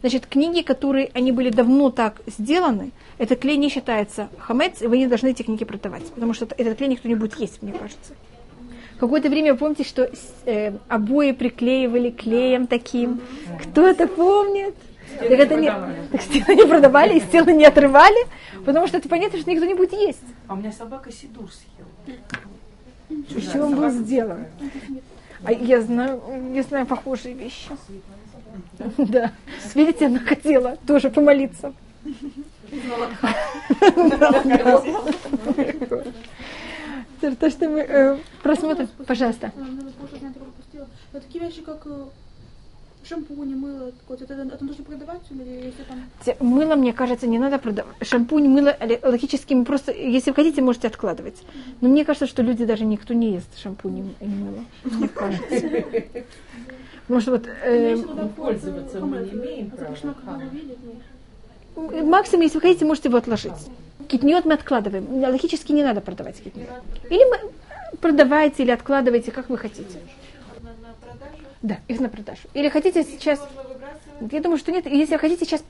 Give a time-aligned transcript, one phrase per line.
[0.00, 4.98] Значит, книги, которые, они были давно так сделаны, этот клей не считается хамец, и вы
[4.98, 8.14] не должны эти книги продавать, потому что этот клей никто не будет есть, мне кажется.
[8.98, 10.10] Какое-то время, помните, что
[10.44, 13.20] э, обои приклеивали клеем таким?
[13.62, 14.74] Кто это помнит?
[15.18, 15.72] Так это не,
[16.12, 18.26] так стены не продавали и стены не отрывали,
[18.64, 20.22] потому что это понятно, что никто не будет есть.
[20.46, 22.18] А у меня собака Сидур съел.
[23.36, 24.46] Из чего он был сделан?
[25.44, 26.20] А я знаю,
[26.52, 27.68] я знаю похожие вещи.
[28.98, 29.32] Да.
[29.74, 31.72] Видите, она хотела тоже помолиться.
[37.20, 39.52] То, что мы э, просмотрим, пожалуйста.
[41.12, 42.04] Такие вещи, как э,
[43.08, 46.46] шампунь, мыло, это, это нужно продавать или если там...
[46.46, 47.94] Мыло, мне кажется, не надо продавать.
[48.02, 51.42] Шампунь, мыло, логически мы просто, если вы хотите, можете откладывать.
[51.80, 54.64] Но мне кажется, что люди даже никто не ест шампунь и мыло.
[54.84, 55.84] Мне кажется.
[57.08, 57.46] Может, вот...
[57.46, 57.96] Э,
[58.36, 60.42] Пользоваться мы не имеем права.
[62.04, 63.52] Максимум, если вы хотите, можете его отложить.
[64.08, 65.22] Китниот мы откладываем.
[65.22, 66.68] Логически не надо продавать китниот.
[67.08, 67.50] Или мы
[68.00, 70.00] продавайте, или откладывайте, как вы хотите.
[71.62, 72.42] Да, их на продажу.
[72.54, 73.40] Или хотите сейчас...
[74.30, 74.86] Я думаю, что нет.
[74.86, 75.62] Если вы хотите сейчас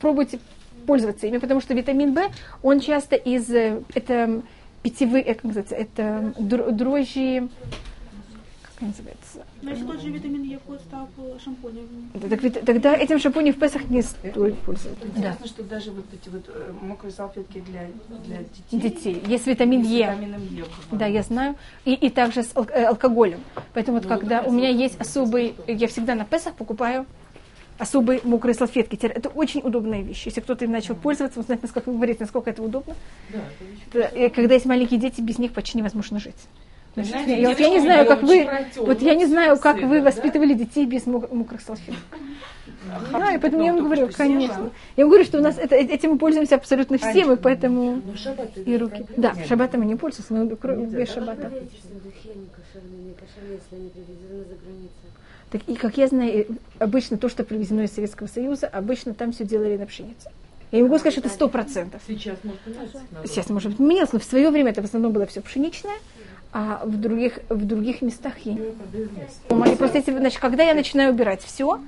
[0.00, 0.38] пробуйте
[0.86, 2.20] пользоваться ими, потому что витамин В,
[2.62, 3.50] он часто из...
[3.50, 4.42] Э, это
[4.82, 7.48] питьевые, как называется, это дрожжи
[8.78, 9.44] как называется?
[9.62, 11.08] Значит, тот же витамин Е входит став
[11.42, 11.88] шампунем.
[12.14, 15.04] Да, так, тогда этим шампунем в Песах не стоит пользоваться.
[15.04, 15.48] Интересно, да.
[15.48, 17.88] что даже вот эти вот э, мокрые салфетки для,
[18.24, 18.38] для
[18.70, 18.80] детей.
[18.80, 19.22] Детей.
[19.26, 19.98] Есть витамин Е.
[19.98, 20.64] витамином Е.
[20.92, 21.56] Да, я знаю.
[21.84, 23.40] И, и также с э, алкоголем.
[23.74, 27.06] Поэтому вот ну, когда у меня есть особый, я всегда на Песах покупаю
[27.78, 28.96] особые мокрые салфетки.
[29.06, 30.26] Это очень удобная вещь.
[30.26, 32.94] Если кто-то им начал пользоваться, он знает, насколько говорит, насколько это удобно.
[33.92, 36.36] Да, это когда есть маленькие дети, без них почти невозможно жить.
[36.94, 40.54] Значит, я, вот я не знаю, как вы, вот я не знаю, как вы воспитывали
[40.54, 42.18] детей без мокрых салфеток.
[43.12, 44.70] Да, и поэтому я вам говорю, конечно.
[44.96, 48.02] Я вам говорю, что у нас это, этим мы пользуемся абсолютно все, мы поэтому
[48.56, 49.04] и руки.
[49.16, 51.52] Да, в шаббата мы не пользуемся, но без шаббата.
[55.50, 56.46] Так, и как я знаю,
[56.78, 60.30] обычно то, что привезено из Советского Союза, обычно там все делали на пшенице.
[60.70, 62.02] Я не могу сказать, что это сто процентов.
[62.06, 62.60] Сейчас может.
[63.24, 65.96] Сейчас может быть менялось, но в свое время это в основном было все пшеничное
[66.52, 71.42] а в других, в других местах я не просто если, значит, когда я начинаю убирать
[71.42, 71.78] все,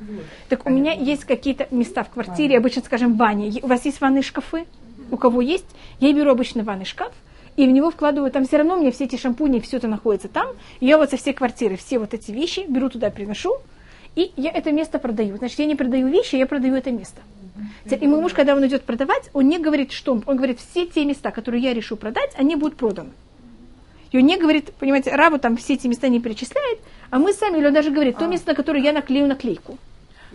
[0.48, 3.60] так у меня есть какие-то места в квартире, обычно, скажем, ванне.
[3.62, 4.66] У вас есть ванные шкафы?
[5.10, 5.66] У кого есть?
[5.98, 7.12] Я беру обычно ванный шкаф,
[7.56, 10.28] и в него вкладываю, там все равно у меня все эти шампуни, все это находится
[10.28, 10.48] там.
[10.78, 13.56] И я вот со всей квартиры все вот эти вещи беру туда, приношу,
[14.15, 15.37] и я это место продаю.
[15.37, 17.21] Значит, я не продаю вещи, я продаю это место.
[17.91, 20.87] И мой муж, когда он идет продавать, он не говорит, что он, он говорит, все
[20.87, 23.10] те места, которые я решу продать, они будут проданы.
[24.12, 27.59] И он не говорит, понимаете, рабу там все эти места не перечисляет, а мы сами,
[27.59, 28.28] или он даже говорит, то а.
[28.28, 29.78] место, на которое я наклею наклейку.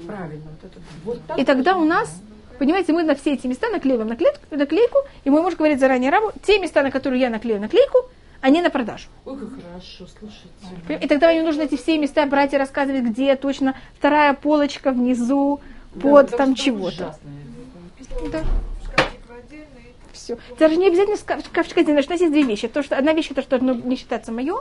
[0.06, 0.44] Правильно.
[0.46, 2.22] Вот это, вот так и тогда у нас,
[2.58, 6.32] понимаете, мы на все эти места наклеиваем наклейку, наклейку, и мой муж говорит заранее рабу,
[6.46, 8.10] те места, на которые я наклею наклейку,
[8.42, 9.08] они на продажу.
[9.26, 11.04] Ой, как хорошо, слушайте.
[11.04, 15.60] И тогда мне нужно эти все места брать и рассказывать, где точно вторая полочка внизу,
[16.02, 17.18] под да, там чего-то.
[18.32, 18.44] Да
[20.26, 20.38] все.
[20.60, 22.68] Даже не обязательно шкафчик один, что у нас есть две вещи.
[22.68, 24.56] То, что одна вещь это что не считается мое,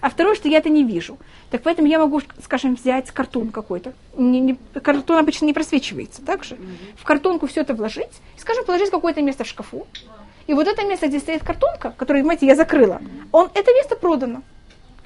[0.00, 1.18] а второе, что я это не вижу.
[1.50, 3.92] Так поэтому я могу, скажем, взять картон какой-то.
[4.16, 6.56] Не, не, картон обычно не просвечивается, так же?
[6.96, 9.86] В картонку все это вложить, и, скажем, положить какое-то место в шкафу.
[10.46, 13.00] И вот это место, где стоит картонка, которую, понимаете, я закрыла,
[13.30, 14.42] он, это место продано.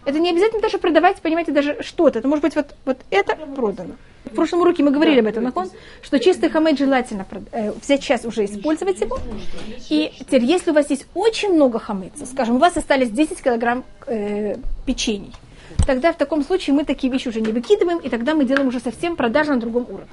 [0.05, 2.19] Это не обязательно даже продавать, понимаете, даже что-то.
[2.19, 3.95] Это может быть вот, вот это продано.
[4.25, 5.71] В прошлом уроке мы говорили об этом, Након,
[6.03, 9.19] что чистый хамед желательно э, взять сейчас уже использовать его.
[9.91, 13.85] И теперь, если у вас есть очень много хамеца, скажем, у вас остались 10 килограмм
[14.07, 14.57] э,
[14.87, 15.33] печений,
[15.87, 18.81] тогда в таком случае мы такие вещи уже не выкидываем, и тогда мы делаем уже
[18.81, 20.09] совсем продажу на другом уровне.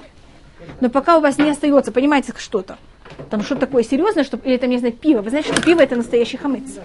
[0.80, 2.78] Но пока у вас не остается, понимаете, что-то,
[3.30, 5.22] там что-то такое серьезное, чтобы, или там, не знаю, пиво.
[5.22, 6.78] Вы знаете, что пиво это настоящий хамец.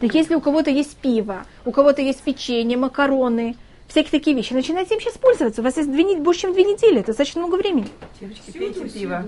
[0.00, 3.56] Так если у кого-то есть пиво, у кого-то есть печенье, макароны,
[3.88, 5.60] всякие такие вещи, начинайте им сейчас пользоваться.
[5.60, 7.88] У вас есть две, больше, чем две недели, это достаточно много времени.
[8.20, 9.24] Девочки, пейте пиво.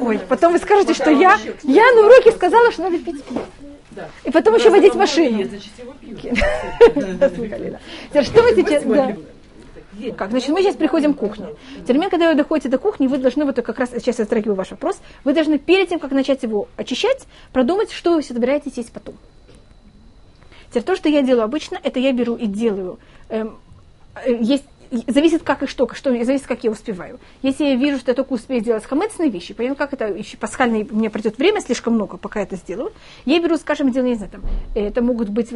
[0.00, 3.44] Ой, потом вы скажете, что я, я на уроке сказала, что надо пить пиво.
[3.94, 4.08] Да.
[4.24, 5.42] И потом еще водить машину.
[8.22, 8.84] Что вы сейчас...
[10.16, 10.30] Как?
[10.30, 11.48] Значит, мы сейчас приходим к кухне.
[11.86, 14.70] Теперь, когда вы доходите до кухни, вы должны, вот как раз сейчас я затрагиваю ваш
[14.70, 19.16] вопрос, вы должны перед тем, как начать его очищать, продумать, что вы собираетесь есть потом.
[20.72, 22.98] Теперь то, что я делаю обычно, это я беру и делаю
[23.28, 23.56] эм,
[24.14, 24.64] Э, есть
[25.06, 27.18] зависит как и что, что зависит, как я успеваю.
[27.40, 30.84] Если я вижу, что я только успею сделать хамецные вещи, понятно, как это еще пасхальные,
[30.90, 32.92] мне придет время слишком много, пока я это сделаю,
[33.24, 34.42] я беру, скажем, делаю, не знаю, там,
[34.74, 35.48] это могут быть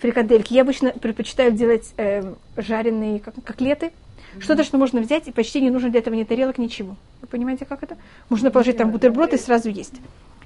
[0.00, 0.54] фрикадельки.
[0.54, 3.90] Я обычно предпочитаю делать э, жареные как, котлеты,
[4.38, 6.94] что-то, что можно взять, и почти не нужно для этого ни тарелок, ничего.
[7.20, 7.96] Вы понимаете, как это?
[8.28, 9.94] Можно положить там бутерброд и сразу есть.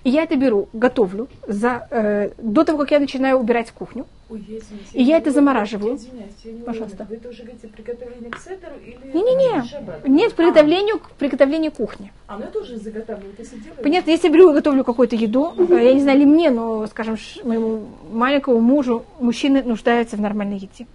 [0.04, 4.06] И я это беру, готовлю за, э, до того, как я начинаю убирать кухню.
[4.30, 5.96] Ой, я извиняюсь, И я это замораживаю.
[5.96, 7.04] Извиняюсь, я не Пожалуйста.
[7.04, 7.08] уверена.
[7.08, 10.08] Вы это уже говорите приготовление к седеру или Не-не-не.
[10.08, 12.12] Нет, к приготовлению, к приготовлению кухни.
[12.26, 13.82] А, ну это уже заготавливают, если делаете.
[13.82, 16.86] Понятно, если я беру и готовлю какую-то еду, э, я не знаю ли мне, но,
[16.88, 20.86] скажем, моему маленькому мужу, мужчины нуждаются в нормальной еде.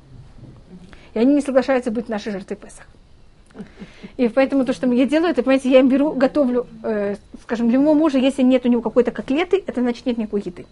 [1.15, 2.87] И они не соглашаются быть нашей жертвой Песах.
[4.17, 7.79] И поэтому то, что я делаю, это, понимаете, я им беру, готовлю, э, скажем, для
[7.79, 10.65] моего мужа, если нет у него какой-то котлеты, это значит нет никакой еды.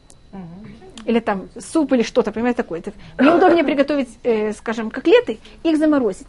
[1.06, 2.84] Или там суп или что-то, понимаете, такое.
[3.18, 6.28] Мне удобнее приготовить, э, скажем, котлеты, их заморозить.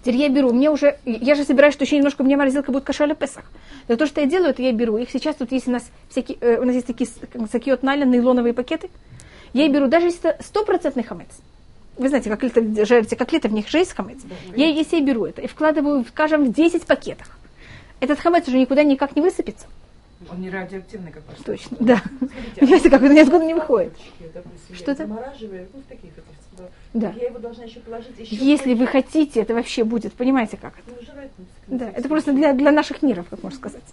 [0.00, 3.14] Теперь я беру, мне уже, я же собираюсь, что еще немножко мне морозилка будет кашаля
[3.14, 3.44] Песах.
[3.88, 4.96] Но то, что я делаю, это я беру.
[4.96, 7.08] Их сейчас тут есть у нас всякие, э, у нас есть такие
[7.50, 8.90] сакиот наля, нейлоновые пакеты.
[9.54, 11.28] Я беру, даже если это стопроцентный хамец.
[11.98, 14.20] Вы знаете, как это жарите котлеты, в них же есть хамец.
[14.54, 17.28] Я, если я беру это и вкладываю, скажем, в 10 пакетах,
[18.00, 19.66] этот хамец уже никуда никак не высыпется.
[20.30, 21.38] Он не радиоактивный, как ваш.
[21.44, 22.02] Точно, да.
[22.18, 23.92] Смотрите, Понимаете, как это ниоткуда не выходит.
[24.74, 25.06] Что это?
[26.58, 27.12] ну, Да.
[27.16, 28.34] Я его должна еще положить еще.
[28.34, 30.90] Если вы хотите, это вообще будет, понимаете, как это?
[31.68, 33.84] Ну, Да, это просто для, для наших миров, как можно сказать.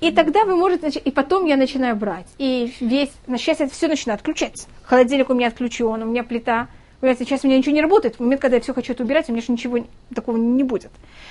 [0.00, 2.26] И тогда вы можете, и потом я начинаю брать.
[2.38, 4.68] И весь, на сейчас это все начинает отключаться.
[4.82, 6.68] Холодильник у меня отключен, у меня плита.
[7.04, 8.16] Понимаете, сейчас у меня ничего не работает.
[8.16, 9.84] В момент, когда я все хочу это убирать, у меня же ничего
[10.14, 10.90] такого не будет.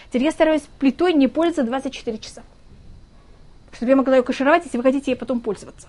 [0.09, 2.43] Теперь я стараюсь плитой не пользоваться 24 часа.
[3.71, 5.87] Чтобы я могла ее кашировать, если вы хотите ей потом пользоваться.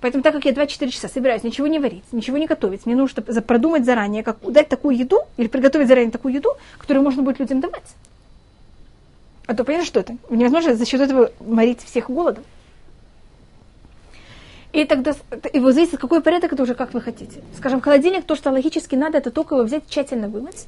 [0.00, 3.22] Поэтому так как я 24 часа собираюсь ничего не варить, ничего не готовить, мне нужно
[3.42, 7.60] продумать заранее, как дать такую еду, или приготовить заранее такую еду, которую можно будет людям
[7.60, 7.84] давать.
[9.44, 10.16] А то понятно, что это?
[10.30, 12.44] Невозможно за счет этого морить всех голодом.
[14.72, 15.14] И тогда,
[15.52, 17.42] и вот зависит, какой порядок это уже как вы хотите.
[17.56, 20.66] Скажем, холодильник, то, что логически надо, это только его взять, тщательно вымыть.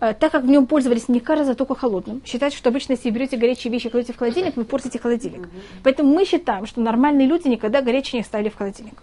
[0.00, 2.20] Э, Так как в нем пользовались, мне кажется, только холодным.
[2.26, 5.48] Считается, что обычно, если берете горячие вещи и кладете в холодильник, вы портите холодильник.
[5.82, 9.02] Поэтому мы считаем, что нормальные люди никогда горячие не ставили в холодильник.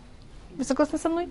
[0.56, 1.30] Вы согласны со мной?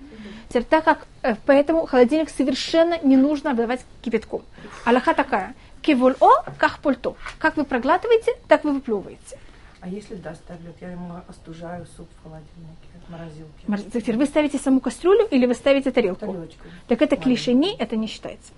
[0.49, 4.43] Теперь, так как, э, поэтому холодильник совершенно не нужно обдавать кипятком.
[4.85, 5.55] Аллаха такая.
[5.83, 7.15] Кивуль о, как пульто.
[7.39, 9.39] Как вы проглатываете, так вы выплевываете.
[9.83, 14.01] А если да, ставлю, я ему остужаю суп в холодильнике, в морозилке.
[14.01, 16.21] Теперь вы ставите саму кастрюлю или вы ставите тарелку?
[16.21, 16.65] Тарелочку.
[16.87, 18.53] Так это клишени, это не считается.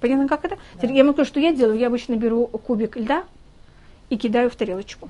[0.00, 0.58] Понятно, как это?
[0.76, 1.78] Теперь Я могу что я делаю.
[1.78, 3.24] Я обычно беру кубик льда
[4.10, 5.08] и кидаю в тарелочку.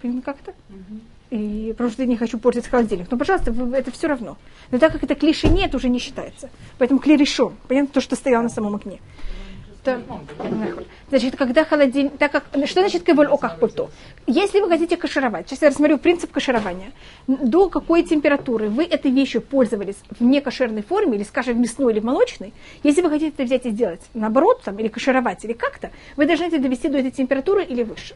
[0.00, 0.54] Понятно, как это?
[1.28, 3.10] И потому что я не хочу портить холодильник.
[3.10, 4.38] Но, пожалуйста, вы- это все равно.
[4.70, 6.48] Но так как это клишени, это уже не считается.
[6.78, 7.52] Поэтому клей решен.
[7.68, 8.98] Понятно, то, что стояло на самом окне.
[9.88, 10.00] Да.
[11.08, 12.18] Значит, когда холодильник...
[12.18, 13.90] Так как, что значит кеволь оках пульто?
[14.26, 16.92] Если вы хотите кашировать, сейчас я рассмотрю принцип каширования.
[17.26, 22.00] До какой температуры вы этой вещью пользовались в некошерной форме, или, скажем, в мясной или
[22.00, 22.52] в молочной,
[22.82, 26.44] если вы хотите это взять и сделать наоборот, там, или кашировать, или как-то, вы должны
[26.44, 28.14] это довести до этой температуры или выше.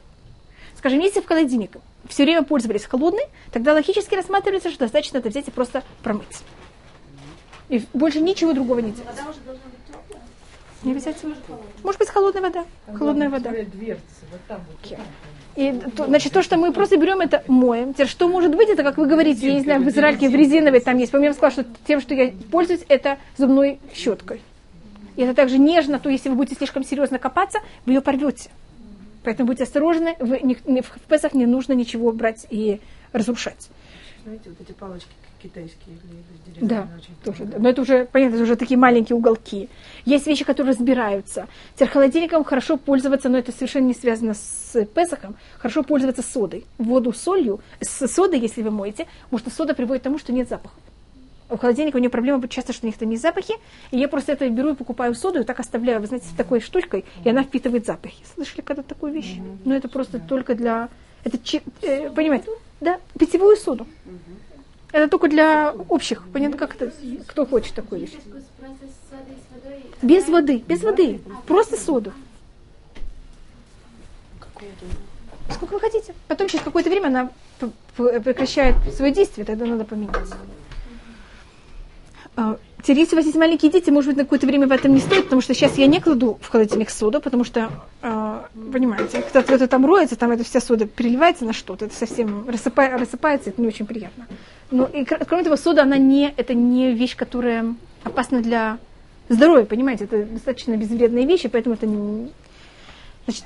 [0.76, 1.76] Скажем, если в холодильник
[2.08, 6.42] все время пользовались холодной, тогда логически рассматривается, что достаточно это взять и просто промыть.
[7.68, 9.06] И больше ничего другого не делать.
[9.06, 10.22] Вода уже должна быть теплая.
[10.84, 11.36] Не обязательно.
[11.82, 12.64] Может быть, холодная вода.
[12.94, 13.50] Холодная вода.
[13.50, 14.98] Дверцы, вот там вот.
[15.54, 17.92] И, то- значит, то, что мы просто берем, это моем.
[17.92, 20.80] Теперь, что может быть, это, как вы говорите, я не знаю, в Израильке в резиновой
[20.80, 21.12] там есть.
[21.12, 24.40] По-моему, я сказала, что тем, что я пользуюсь, это зубной щеткой.
[25.16, 28.48] И это также нежно, то если вы будете слишком серьезно копаться, вы ее порвете.
[29.24, 32.80] Поэтому будьте осторожны, вы не- в Песах не нужно ничего брать и
[33.12, 33.68] разрушать.
[34.24, 35.10] Знаете, вот эти палочки
[35.42, 37.14] китайские или Да, деревянные очень.
[37.24, 37.44] тоже.
[37.44, 37.58] да.
[37.58, 39.68] Но это уже, понятно, это уже такие маленькие уголки.
[40.04, 41.48] Есть вещи, которые разбираются.
[41.74, 46.66] Теперь холодильником хорошо пользоваться, но это совершенно не связано с Песохом, хорошо пользоваться содой.
[46.78, 50.32] Воду с солью, с содой, если вы моете, потому что сода приводит к тому, что
[50.32, 50.74] нет запаха.
[51.50, 53.54] У холодильника у нее проблема часто, что у них там есть запахи,
[53.90, 56.60] и я просто это беру и покупаю соду, и так оставляю, вы знаете, с такой
[56.60, 58.24] штучкой, и она впитывает запахи.
[58.34, 59.36] Слышали когда такую вещь?
[59.66, 60.88] Но это просто только для...
[61.24, 61.38] Это,
[61.82, 62.48] э, понимаете?
[62.80, 63.86] Да, питьевую соду.
[64.92, 66.92] Это только для общих, понятно, как это,
[67.26, 68.12] кто хочет такую вещь.
[70.02, 72.12] Без воды, без воды, просто соду.
[75.50, 76.14] Сколько вы хотите.
[76.28, 77.30] Потом через какое-то время она
[77.96, 80.28] прекращает свое действие, тогда надо поменять.
[82.82, 85.00] Теперь, если у вас есть маленькие дети, может быть, на какое-то время в этом не
[85.00, 87.70] стоит, потому что сейчас я не кладу в холодильник соду, потому что,
[88.02, 92.98] а, понимаете, кто-то там роется, там эта вся сода переливается на что-то, это совсем рассыпа-
[92.98, 94.26] рассыпается, это не очень приятно.
[94.72, 98.78] Но и, кр- кроме того, сода, она не, это не вещь, которая опасна для
[99.28, 102.30] здоровья, понимаете, это достаточно безвредные вещи, поэтому это не...
[103.26, 103.44] Значит,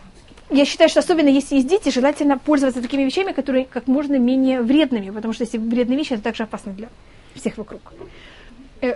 [0.49, 4.63] я считаю, что особенно если есть дети, желательно пользоваться такими вещами, которые как можно менее
[4.63, 6.89] вредными, потому что если вредные вещи, это также опасно для
[7.35, 7.83] всех вокруг.
[8.83, 8.95] Э,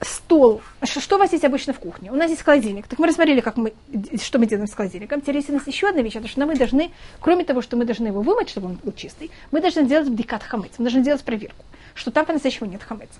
[0.00, 0.60] стол.
[0.82, 2.10] Ш- Что у вас есть обычно в кухне?
[2.10, 2.86] У нас есть холодильник.
[2.88, 3.72] Так мы рассмотрели, как мы,
[4.20, 5.20] что мы делаем с холодильником.
[5.20, 6.90] Теперь есть у нас еще одна вещь, это что мы должны,
[7.20, 10.42] кроме того, что мы должны его вымыть, чтобы он был чистый, мы должны делать бдикат
[10.42, 10.72] хамец.
[10.78, 13.10] Мы должны делать проверку, что там по-настоящему нет хамец.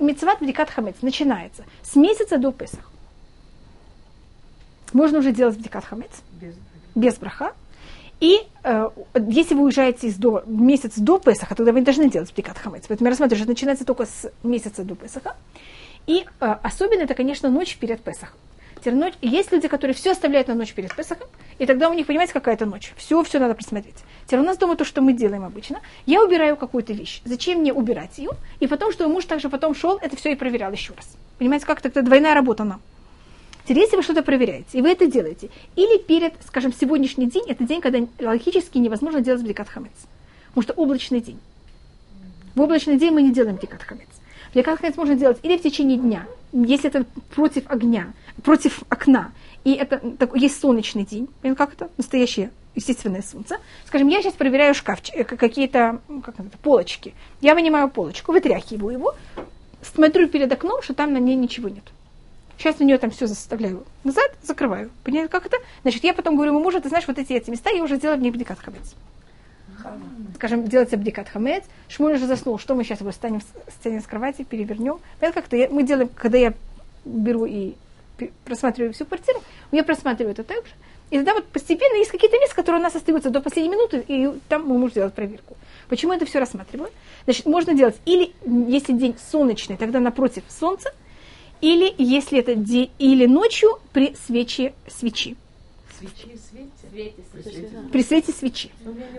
[0.00, 2.90] Мецват бдикат хамец начинается с месяца до Песах.
[4.92, 6.10] Можно уже делать бдикат хамец
[6.40, 6.54] Без
[6.94, 7.52] без браха.
[8.20, 8.90] И э,
[9.28, 12.84] если вы уезжаете из до, месяц до Песаха, тогда вы не должны делать бдикат хамец.
[12.88, 15.36] Поэтому я рассматриваю, что это начинается только с месяца до Песаха.
[16.06, 18.38] И э, особенно это, конечно, ночь перед Песахом.
[18.86, 21.28] Ночь, есть люди, которые все оставляют на ночь перед Песахом,
[21.58, 22.92] и тогда у них, понимаете, какая то ночь.
[22.96, 23.94] Все, все надо просмотреть.
[24.26, 25.80] Теперь у нас дома то, что мы делаем обычно.
[26.04, 27.22] Я убираю какую-то вещь.
[27.24, 28.32] Зачем мне убирать ее?
[28.60, 31.16] И потом, что муж также потом шел, это все и проверял еще раз.
[31.38, 32.82] Понимаете, как тогда двойная работа нам.
[33.64, 37.64] Теперь, если вы что-то проверяете, и вы это делаете, или перед, скажем, сегодняшний день, это
[37.64, 39.92] день, когда логически невозможно делать бдикат хамец.
[40.48, 41.38] Потому что облачный день.
[42.54, 44.08] В облачный день мы не делаем бдикат хамец.
[44.52, 47.04] Бдикат хамец можно делать или в течение дня, если это
[47.34, 49.32] против огня, против окна,
[49.64, 51.90] и это такой, есть солнечный день, как это?
[51.96, 53.56] Настоящее естественное солнце.
[53.86, 57.14] Скажем, я сейчас проверяю шкафчик, какие-то ну, как это, полочки.
[57.40, 59.14] Я вынимаю полочку, вытряхиваю его,
[59.82, 61.84] смотрю перед окном, что там на ней ничего нет.
[62.58, 64.90] Сейчас на нее там все заставляю назад, закрываю.
[65.02, 65.56] Понимаете, как это?
[65.82, 68.16] Значит, я потом говорю ему мужу, ты знаешь, вот эти, эти места, я уже сделала
[68.16, 68.94] в них бдикат хамец.
[70.36, 71.64] Скажем, делается бдикат хамец.
[71.88, 72.58] Шмуль уже заснул.
[72.58, 74.98] Что мы сейчас его станем, станем с кровати, перевернем?
[75.20, 76.54] Понятно, как-то я, мы делаем, когда я
[77.04, 77.74] беру и
[78.44, 79.42] просматриваю всю квартиру,
[79.72, 80.72] я просматриваю это так же.
[81.10, 84.30] И тогда вот постепенно есть какие-то места, которые у нас остаются до последней минуты, и
[84.48, 85.56] там мы можем делать проверку.
[85.88, 86.90] Почему это все рассматриваю?
[87.24, 90.92] Значит, можно делать или, если день солнечный, тогда напротив солнца,
[91.72, 95.36] или если это день, или ночью при свече свечи,
[95.98, 96.34] свечи
[96.94, 97.68] свете.
[97.92, 98.32] При свете.
[98.32, 98.70] свечи.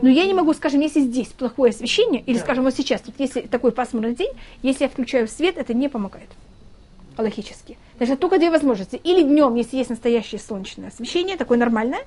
[0.02, 3.42] Но я не могу, скажем, если здесь плохое освещение, или, скажем, вот сейчас, тут если
[3.42, 6.30] такой пасмурный день, если я включаю свет, это не помогает.
[7.18, 7.78] Логически.
[7.98, 9.00] Даже только две возможности.
[9.02, 12.02] Или днем, если есть настоящее солнечное освещение, такое нормальное,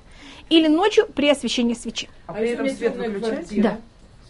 [0.49, 2.09] или ночью при освещении свечи.
[2.27, 3.61] А при этом свет выключать?
[3.61, 3.79] Да.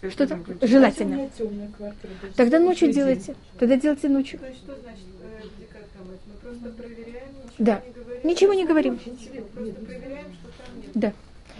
[0.08, 0.70] Что-то выключать.
[0.70, 1.28] желательно.
[1.36, 2.12] темная квартира.
[2.20, 3.34] то есть Тогда ночью делайте.
[3.58, 4.38] Тогда делайте ночью.
[4.38, 6.20] То есть что значит э, бдикат хамец?
[6.26, 7.82] Мы просто проверяем, ничего Да.
[7.84, 8.20] не говорим.
[8.24, 8.96] Ничего не говорим.
[8.96, 10.26] Проверяем.
[10.94, 11.12] Да.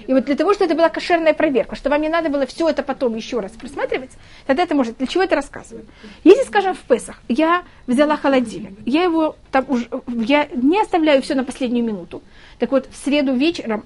[0.07, 2.69] И вот для того, чтобы это была кошерная проверка, что вам не надо было все
[2.69, 4.11] это потом еще раз просматривать,
[4.47, 4.97] тогда это может.
[4.97, 5.87] Для чего это рассказываю?
[6.25, 11.35] Если, скажем, в Песах я взяла холодильник, я его там уже, я не оставляю все
[11.35, 12.23] на последнюю минуту.
[12.59, 13.85] Так вот, в среду вечером,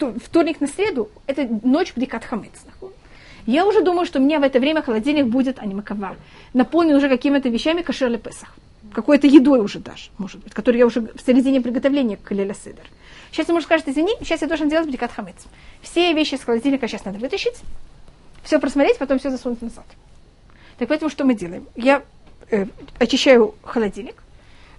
[0.00, 2.64] в вторник на среду, это ночь бдикат хамец.
[3.46, 6.16] Я уже думаю, что у меня в это время холодильник будет анимаковар.
[6.54, 8.56] Наполнен уже какими-то вещами кошерли Песах.
[8.96, 12.86] Какой-то едой уже даже, может быть, которую я уже в середине приготовления к Леля Седер.
[13.30, 15.36] Сейчас муж скажет, извини, сейчас я должен делать бдикат хамец.
[15.82, 17.56] Все вещи с холодильника сейчас надо вытащить,
[18.42, 19.84] все просмотреть, потом все засунуть назад.
[20.78, 21.66] Так поэтому что мы делаем?
[21.76, 22.04] Я
[22.50, 22.64] э,
[22.98, 24.22] очищаю холодильник,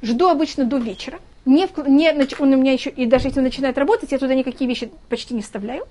[0.02, 1.20] жду обычно до вечера.
[1.46, 4.68] Не, не, он у меня еще, и даже если он начинает работать, я туда никакие
[4.68, 5.86] вещи почти не вставляю.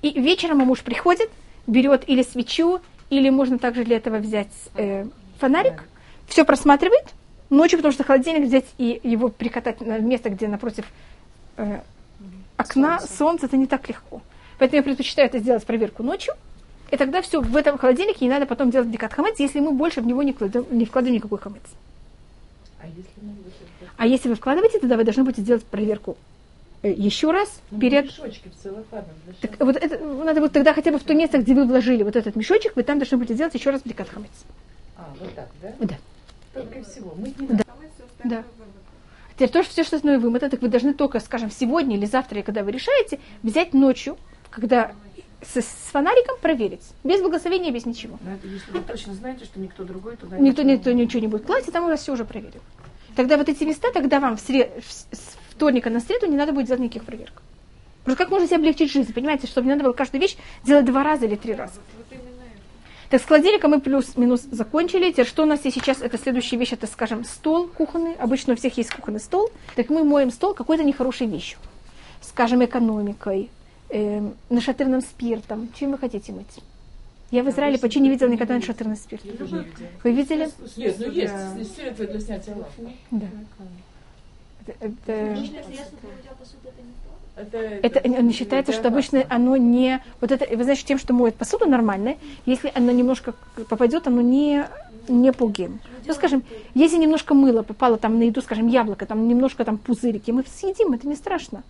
[0.00, 1.28] И вечером мой муж приходит,
[1.66, 5.04] берет или свечу, или можно также для этого взять э,
[5.38, 5.84] фонарик,
[6.28, 7.04] все просматривает,
[7.50, 10.86] ночью, потому что холодильник взять и его прикатать на место, где напротив
[11.56, 11.80] э,
[12.56, 13.46] окна, солнце.
[13.46, 14.20] это не так легко.
[14.58, 16.34] Поэтому я предпочитаю это сделать проверку ночью,
[16.90, 20.00] и тогда все в этом холодильнике не надо потом делать декат хамец, если мы больше
[20.00, 21.62] в него не, кладем, не вкладываем никакой хамец.
[22.80, 23.12] А если
[23.96, 26.16] А если вы вкладываете, тогда вы должны будете делать проверку
[26.82, 28.06] э, еще раз ну, перед...
[28.06, 29.06] мешочки в целлофане?
[29.40, 32.16] Так вот это надо вот тогда хотя бы в то место, где вы вложили вот
[32.16, 34.30] этот мешочек, вы там должны будете сделать еще раз декат хамец.
[34.96, 35.72] А, вот так, да?
[35.80, 35.96] Да.
[36.62, 37.14] Только всего.
[37.16, 37.64] Мы не Да.
[37.64, 38.36] Всё Да.
[38.36, 38.44] вымыто.
[39.36, 42.64] Теперь тоже все, что остальное вымыто, так вы должны только, скажем, сегодня или завтра, когда
[42.64, 44.16] вы решаете, взять ночью,
[44.50, 44.92] когда
[45.42, 46.82] с, с фонариком проверить.
[47.04, 48.18] Без благословения, без ничего.
[48.24, 51.28] Но это если вы точно знаете, что никто другой туда Никто, не никто ничего не
[51.28, 52.60] будет класть, и там у вас все уже проверил.
[53.14, 56.36] Тогда вот эти места, тогда вам в сре- в с- с вторника на среду не
[56.36, 57.42] надо будет делать никаких проверок.
[58.04, 61.04] Просто как можно себе облегчить жизнь, понимаете, чтобы не надо было каждую вещь делать два
[61.04, 61.74] раза или три раза.
[63.10, 65.10] Так с холодильником мы плюс-минус закончили.
[65.10, 66.02] Теперь что у нас есть сейчас?
[66.02, 68.12] Это следующая вещь, это, скажем, стол кухонный.
[68.14, 69.50] Обычно у всех есть кухонный стол.
[69.76, 71.58] Так мы моем стол какой-то нехорошей вещью.
[72.20, 73.48] Скажем, экономикой,
[73.88, 75.70] эм, нашатырным спиртом.
[75.78, 76.46] Чем вы хотите мыть?
[77.30, 79.22] Я в Израиле почти не видела никогда нашатырный спирт.
[79.24, 80.48] Вы видели?
[80.76, 81.54] Нет, ну есть Да.
[81.64, 82.92] средства для снятия лака.
[83.10, 83.26] Да.
[84.66, 85.36] Это, это-
[87.38, 87.58] Это.
[87.58, 90.02] Это, это считается, что обычно оно не...
[90.20, 93.34] Вот это, вы знаете, тем, что моет посуду нормальное, если оно немножко
[93.68, 94.64] попадет, оно не,
[95.08, 95.80] не пугим.
[96.06, 96.42] Ну, скажем,
[96.74, 100.92] если немножко мыла попало там на еду, скажем, яблоко, там немножко там пузырики, мы съедим,
[100.92, 101.62] это не страшно.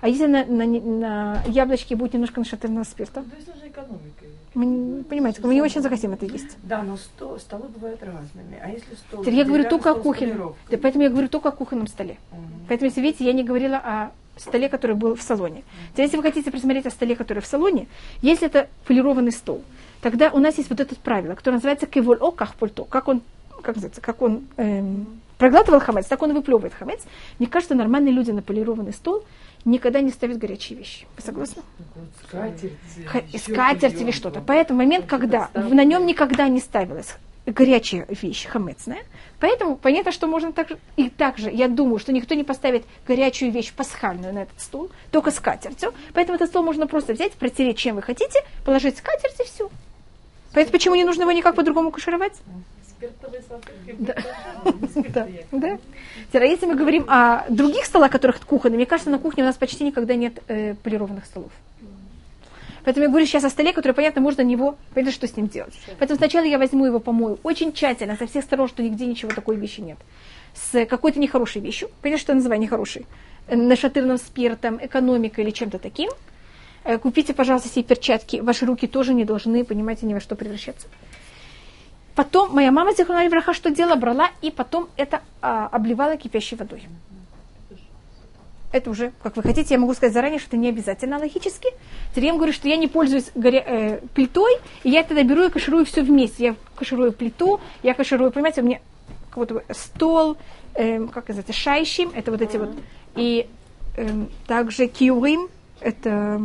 [0.00, 3.22] А если на, на, на яблочке будет немножко нашатырного спирта?
[3.22, 4.28] То есть нужно экономикой.
[4.54, 6.56] Мы, понимаете, мы не очень захотим это есть.
[6.62, 8.60] Да, но сто, столы бывают разными.
[8.62, 9.22] А если стол...
[9.22, 10.54] Теперь я говорю только о кухонном.
[10.70, 12.18] Да, поэтому я говорю только о кухонном столе.
[12.32, 12.66] Мгм.
[12.68, 15.62] Поэтому, если видите, я не говорила о столе, который был в салоне.
[15.92, 17.88] Теперь, если вы хотите посмотреть о столе, который в салоне,
[18.22, 19.62] если это полированный стол,
[20.00, 22.84] тогда у нас есть вот это правило, которое называется кеволь о пульто.
[22.84, 23.22] Как он,
[23.62, 27.00] как называется, как он эм, проглатывал хамец, так он выплевывает хамец.
[27.38, 29.24] Мне кажется, нормальные люди на полированный стол
[29.64, 31.06] никогда не ставят горячие вещи.
[31.16, 31.62] Вы согласны?
[32.26, 32.72] Скатерть.
[33.06, 34.40] Х- скатерть или что-то.
[34.40, 39.04] Поэтому момент, когда на нем никогда не ставилась горячая вещь, хамецная,
[39.40, 43.72] поэтому понятно, что можно также, и также, я думаю, что никто не поставит горячую вещь
[43.72, 48.02] пасхальную на этот стол, только скатертью, поэтому этот стол можно просто взять, протереть, чем вы
[48.02, 49.70] хотите, положить скатерть и все.
[50.52, 52.34] Поэтому почему не нужно его никак по-другому кашировать?
[53.98, 54.14] Да.
[55.52, 55.78] Да.
[56.32, 59.46] Да, а если мы говорим о других столах, которых кухонные, мне кажется, на кухне у
[59.46, 61.50] нас почти никогда нет э, полированных столов.
[62.86, 65.48] Поэтому я говорю сейчас о столе, который, понятно, можно на него, понятно, что с ним
[65.48, 65.74] делать.
[65.98, 69.56] Поэтому сначала я возьму его, помою очень тщательно, со всех сторон, что нигде ничего такой
[69.56, 69.98] вещи нет.
[70.54, 71.90] С какой-то нехорошей вещью.
[72.00, 73.04] Понятно, что я называю нехорошей?
[73.48, 76.10] Нашатырным спиртом, экономикой или чем-то таким.
[76.84, 78.36] Э, Купите, пожалуйста, себе перчатки.
[78.36, 80.86] Ваши руки тоже не должны, понимаете, ни во что превращаться.
[82.14, 83.96] Потом моя мама Зихуна Ивраха что делала?
[83.96, 86.84] Брала и потом это а, обливала кипящей водой.
[88.76, 91.68] Это уже, как вы хотите, я могу сказать заранее, что это не обязательно логически.
[92.10, 94.52] Теперь я вам говорю, что я не пользуюсь горя- э, плитой,
[94.82, 96.44] и я тогда беру и каширую все вместе.
[96.44, 98.80] Я каширую плиту, я каширую, понимаете, у меня
[99.30, 100.36] как вот стол,
[100.74, 102.76] эм, как называется, шайщим, это вот эти вот,
[103.14, 103.48] и
[103.96, 105.48] эм, также киурим,
[105.80, 106.42] это,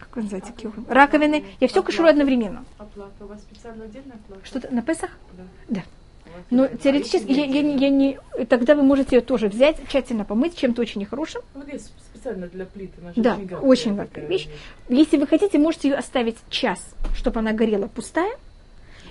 [0.00, 2.64] как называется, киурим, раковины, я все каширую одновременно.
[2.78, 3.12] Оплата.
[3.24, 4.44] У вас специально отдельная оплата?
[4.44, 5.10] Что-то на Песах?
[5.36, 5.44] Да.
[5.68, 5.82] Да.
[6.50, 10.82] Но теоретически я, я, я не, тогда вы можете ее тоже взять, тщательно помыть чем-то
[10.82, 11.42] очень нехорошим.
[11.54, 13.00] Вот есть специально для плиты.
[13.14, 14.48] же Да, очень такая, гадкая вещь.
[14.88, 16.80] Если вы хотите, можете ее оставить час,
[17.14, 18.32] чтобы она горела пустая,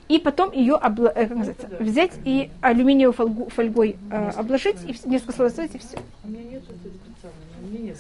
[0.08, 1.78] и потом ее обла- э, как называется, да.
[1.84, 5.98] взять и алюминиевой фольгу- фольгой э, обложить, и несколько слов оставить, и все.
[6.24, 6.64] У меня нет.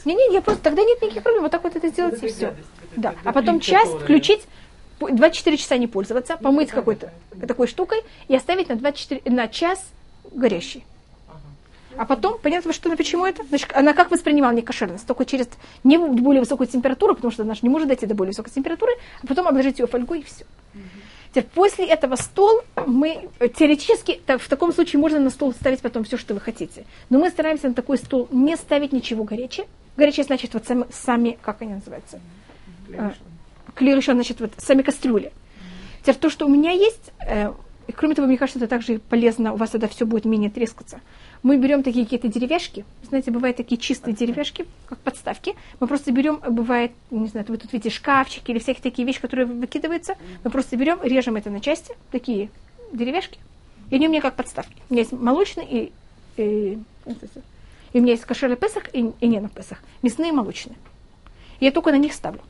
[0.06, 2.54] Не-не, я просто, тогда нет никаких проблем, вот так вот это сделать, Вот и все.
[2.96, 4.42] Да, а потом час включить,
[5.00, 7.12] 24 часа не пользоваться, помыть это какой-то
[7.48, 9.84] такой штукой и оставить на, 24, на час
[10.32, 10.86] горящий.
[11.98, 13.44] А потом, понятно, что на почему это?
[13.48, 15.08] Значит, она как воспринимала некошерность?
[15.08, 15.48] Только через
[15.84, 18.92] не более высокую температуру, потому что она же не может дойти до более высокой температуры,
[19.24, 20.46] а потом обложить ее фольгой и все.
[21.32, 25.82] Теперь после этого стол мы э, теоретически так, в таком случае можно на стол ставить
[25.82, 26.86] потом все, что вы хотите.
[27.10, 29.68] Но мы стараемся на такой стол не ставить ничего горячее.
[29.98, 32.22] Горячее значит вот сами, сами как они называются?
[32.98, 33.14] А,
[33.76, 35.32] клей еще, значит, вот сами кастрюли.
[36.02, 37.52] Теперь то, что у меня есть, э,
[37.88, 41.02] и кроме того, мне кажется, это также полезно, у вас тогда все будет менее трескаться.
[41.44, 45.56] Мы берем такие какие-то деревяшки, знаете, бывают такие чистые деревяшки, как подставки.
[45.80, 49.46] Мы просто берем, бывает, не знаю, вы тут видите шкафчики или всякие такие вещи, которые
[49.46, 50.16] выкидываются.
[50.44, 52.50] Мы просто берем, режем это на части, такие
[52.92, 53.40] деревяшки,
[53.92, 54.76] и они у меня как подставки.
[54.90, 55.92] У меня есть молочный и,
[56.38, 56.80] и,
[57.94, 59.80] и у меня есть кошерный песах и, и не на песах.
[60.02, 60.78] Мясные и молочные.
[61.60, 62.42] Я только на них ставлю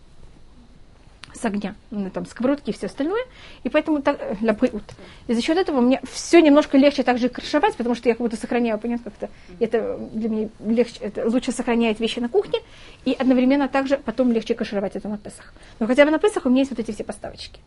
[1.35, 3.23] с огня, ну, там, сковородки и все остальное,
[3.63, 4.83] и поэтому так, э, ля бриут.
[5.27, 8.37] И за счет этого мне все немножко легче также крышевать, потому что я как будто
[8.37, 12.59] сохраняю, понятно, как-то это для меня легче, это лучше сохраняет вещи на кухне,
[13.03, 15.53] и одновременно также потом легче кашировать это на Песах.
[15.79, 17.59] Но хотя бы на Песах у меня есть вот эти все поставочки.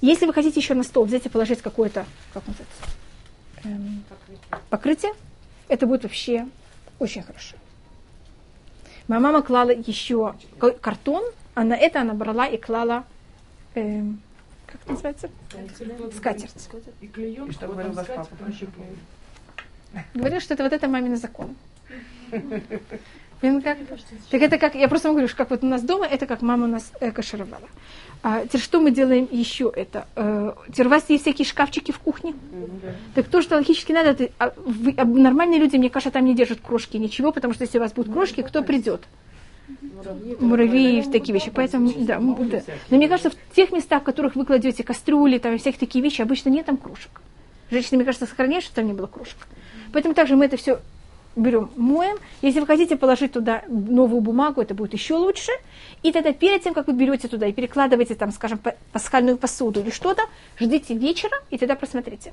[0.00, 2.82] Если вы хотите еще на стол взять и положить какое-то, как называется,
[3.64, 4.04] эм,
[4.70, 5.12] покрытие,
[5.68, 6.46] это будет вообще
[6.98, 7.56] очень хорошо.
[9.08, 11.24] Моя мама клала еще ка- картон,
[11.60, 13.04] а на это она брала и клала,
[13.74, 14.18] эм,
[14.66, 15.28] как это называется,
[16.16, 16.68] скатерть.
[17.02, 18.28] И клеенку, И что говорил ваш папа?
[20.14, 21.54] Говорил, что это вот это мамин закон.
[22.30, 23.78] Как?
[24.30, 26.40] Так это как, я просто вам говорю, что как вот у нас дома, это как
[26.40, 27.68] мама у нас э, кашировала.
[28.22, 30.06] А, теперь что мы делаем еще это?
[30.16, 32.34] Э, теперь у вас есть всякие шкафчики в кухне?
[33.14, 36.34] Так то, что логически надо, это, а, вы- а нормальные люди, мне кажется, там не
[36.34, 39.02] держат крошки, ничего, потому что если у вас будут крошки, кто придет?
[39.02, 39.10] Муравьи
[40.02, 41.50] и такие вещи.
[41.50, 42.62] Поэтому, да, да.
[42.90, 46.22] Но мне кажется, в тех местах, в которых вы кладете кастрюли, там всякие такие вещи,
[46.22, 47.20] обычно нет там крошек.
[47.70, 49.36] Женщины, мне кажется, сохраняют, что там не было крошек.
[49.92, 50.80] Поэтому также мы это все
[51.36, 52.16] берем, моем.
[52.42, 55.52] Если вы хотите положить туда новую бумагу, это будет еще лучше.
[56.02, 59.80] И тогда перед тем, как вы берете туда и перекладываете там, скажем, па- пасхальную посуду
[59.80, 60.22] или что-то,
[60.58, 62.32] ждите вечера и тогда просмотрите.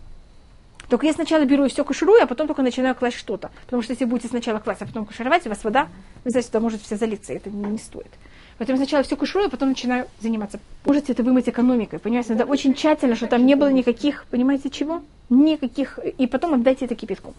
[0.89, 3.51] Только я сначала беру и все каширую, а потом только начинаю класть что-то.
[3.65, 5.89] Потому что если будете сначала класть, а потом кашировать, у вас вода,
[6.23, 8.11] вы знаете, туда может вся залиться, это не, не стоит.
[8.57, 10.59] Поэтому сначала все каширую, а потом начинаю заниматься.
[10.85, 12.33] Можете это вымыть экономикой, понимаете?
[12.33, 15.01] Надо очень тщательно, чтобы там не было никаких, понимаете, чего?
[15.29, 15.99] Никаких.
[15.99, 17.33] И потом отдайте это кипятком.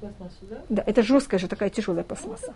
[0.00, 0.08] Да?
[0.68, 2.54] Да, это жесткая же такая тяжелая пластмасса.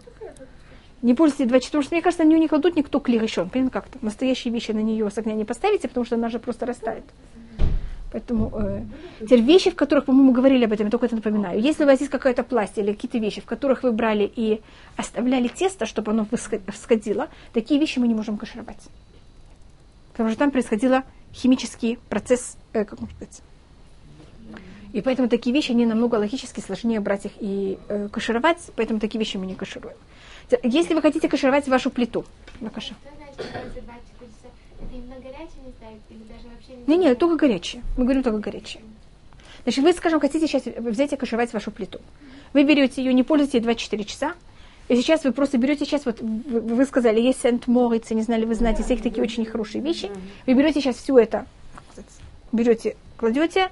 [1.03, 3.51] Не пользуйтесь 24, потому что, мне кажется, на нее не кладут никто клей решен.
[3.51, 3.99] Понятно, как-то.
[4.01, 7.05] Настоящие вещи на нее с огня не поставите, потому что она же просто растает.
[8.15, 8.85] Поэтому э,
[9.23, 11.61] теперь вещи, в которых, по-моему, говорили об этом, я только это напоминаю.
[11.61, 14.61] Если у вас есть какая-то пластик или какие-то вещи, в которых вы брали и
[14.97, 18.79] оставляли тесто, чтобы оно всхо- всходило, такие вещи мы не можем кашировать.
[20.13, 23.43] Потому что там происходил химический процесс, э, как можно сказать.
[24.93, 29.19] И поэтому такие вещи, они намного логически сложнее брать их и э, кашировать, поэтому такие
[29.19, 29.97] вещи мы не кашируем.
[30.63, 32.25] Если вы хотите кашировать вашу плиту,
[32.61, 32.95] на значит
[33.75, 34.49] за 24 часа?
[34.81, 37.83] Это именно горячее не ставить или даже вообще не Не, только горячие.
[37.97, 38.83] Мы говорим только горячие.
[39.65, 42.01] Значит, вы, скажем, хотите сейчас взять и кашировать вашу плиту.
[42.53, 44.35] Вы берете ее, не пользуете ей 24 часа,
[44.89, 48.55] и сейчас вы просто берете сейчас, вот вы, сказали, есть сент мориц не знали, вы
[48.55, 50.11] знаете, всякие такие очень хорошие вещи.
[50.47, 51.47] Вы берете сейчас все это,
[52.53, 53.71] берете, кладете,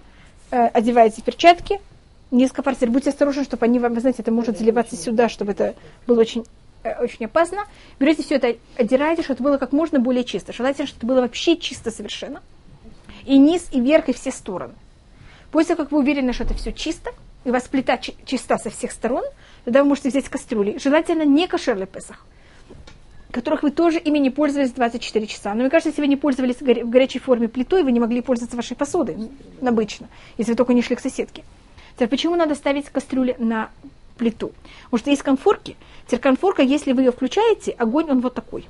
[0.51, 1.81] э, одеваете перчатки,
[2.31, 5.75] несколько теперь будьте осторожны, чтобы они вам, вы знаете, это может заливаться сюда, чтобы это
[6.07, 6.44] было очень,
[6.83, 7.64] э, очень опасно.
[8.01, 10.55] Берете все это, отдираете, чтобы это было как можно более чисто.
[10.55, 12.40] Желательно, чтобы это было вообще чисто совершенно.
[13.24, 14.74] И низ, и вверх, и все стороны.
[15.50, 17.11] После как вы уверены, что это все чисто,
[17.44, 19.24] и у вас плита чи- чиста со всех сторон,
[19.64, 20.78] тогда вы можете взять кастрюли.
[20.78, 22.24] Желательно не кошерный Песах,
[23.30, 25.50] которых вы тоже ими не пользовались 24 часа.
[25.54, 28.56] Но мне кажется, если вы не пользовались в горячей форме плитой, вы не могли пользоваться
[28.56, 29.30] вашей посудой
[29.61, 30.08] обычно,
[30.38, 31.44] если вы только не шли к соседке.
[31.94, 33.70] Теперь, почему надо ставить кастрюли на
[34.16, 34.52] плиту?
[34.85, 35.76] Потому что есть конфорки.
[36.06, 38.64] Теперь конфорка, если вы ее включаете, огонь он вот такой.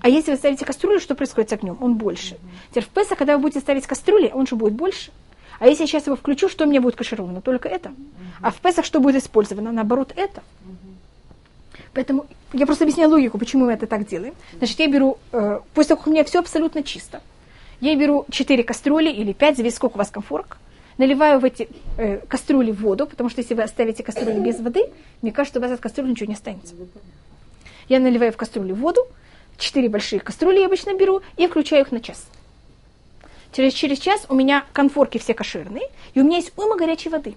[0.00, 1.76] А если вы ставите кастрюлю, что происходит с огнем?
[1.80, 2.36] Он больше.
[2.70, 5.10] Теперь в Песах, когда вы будете ставить кастрюли, он же будет больше.
[5.58, 7.40] А если я сейчас его включу, что у меня будет кашировано?
[7.40, 7.92] Только это.
[8.40, 9.72] А в Песах что будет использовано?
[9.72, 10.42] Наоборот, это.
[11.94, 14.34] Поэтому я просто объясняю логику, почему мы это так делаем.
[14.58, 17.22] Значит, я беру, э, после того, как у меня все абсолютно чисто,
[17.80, 20.58] я беру 4 кастрюли или 5, зависит, сколько у вас комфорк,
[20.98, 24.84] наливаю в эти э, кастрюли воду, потому что если вы оставите кастрюли без воды,
[25.22, 26.74] мне кажется, у вас от кастрюли ничего не останется.
[27.88, 29.00] Я наливаю в кастрюлю воду,
[29.58, 32.26] 4 большие кастрюли я обычно беру, и включаю их на час.
[33.52, 37.34] Через, через час у меня конфорки все кошерные, и у меня есть уйма горячей воды.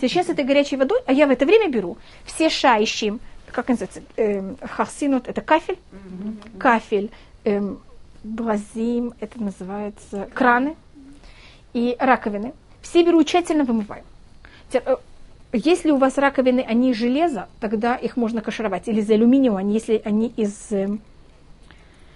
[0.00, 3.18] Сейчас этой горячей водой, а я в это время беру все шаищи,
[3.50, 5.78] как называется, эм, хасинут, это кафель,
[6.58, 7.10] кафель,
[7.44, 7.80] эм,
[8.22, 10.76] бразим, это называется краны
[11.72, 12.52] и раковины.
[12.82, 14.02] Все беру тщательно вымываю.
[15.56, 18.88] Э, Если у вас раковины, они из железа, тогда их можно кашировать.
[18.88, 21.00] Или из алюминиума, если они из эм,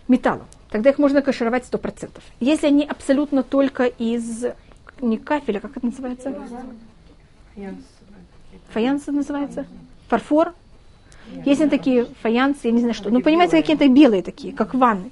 [0.08, 0.46] металла.
[0.70, 2.10] Тогда их можно кашировать 100%.
[2.40, 4.46] Если они абсолютно только из
[5.00, 6.34] не кафеля, как это называется?
[8.68, 9.66] Фаянс называется?
[10.08, 10.54] Фарфор?
[11.44, 13.10] Есть они такие фаянсы, я не знаю что.
[13.10, 15.10] Ну, понимаете, какие-то белые такие, как ванны.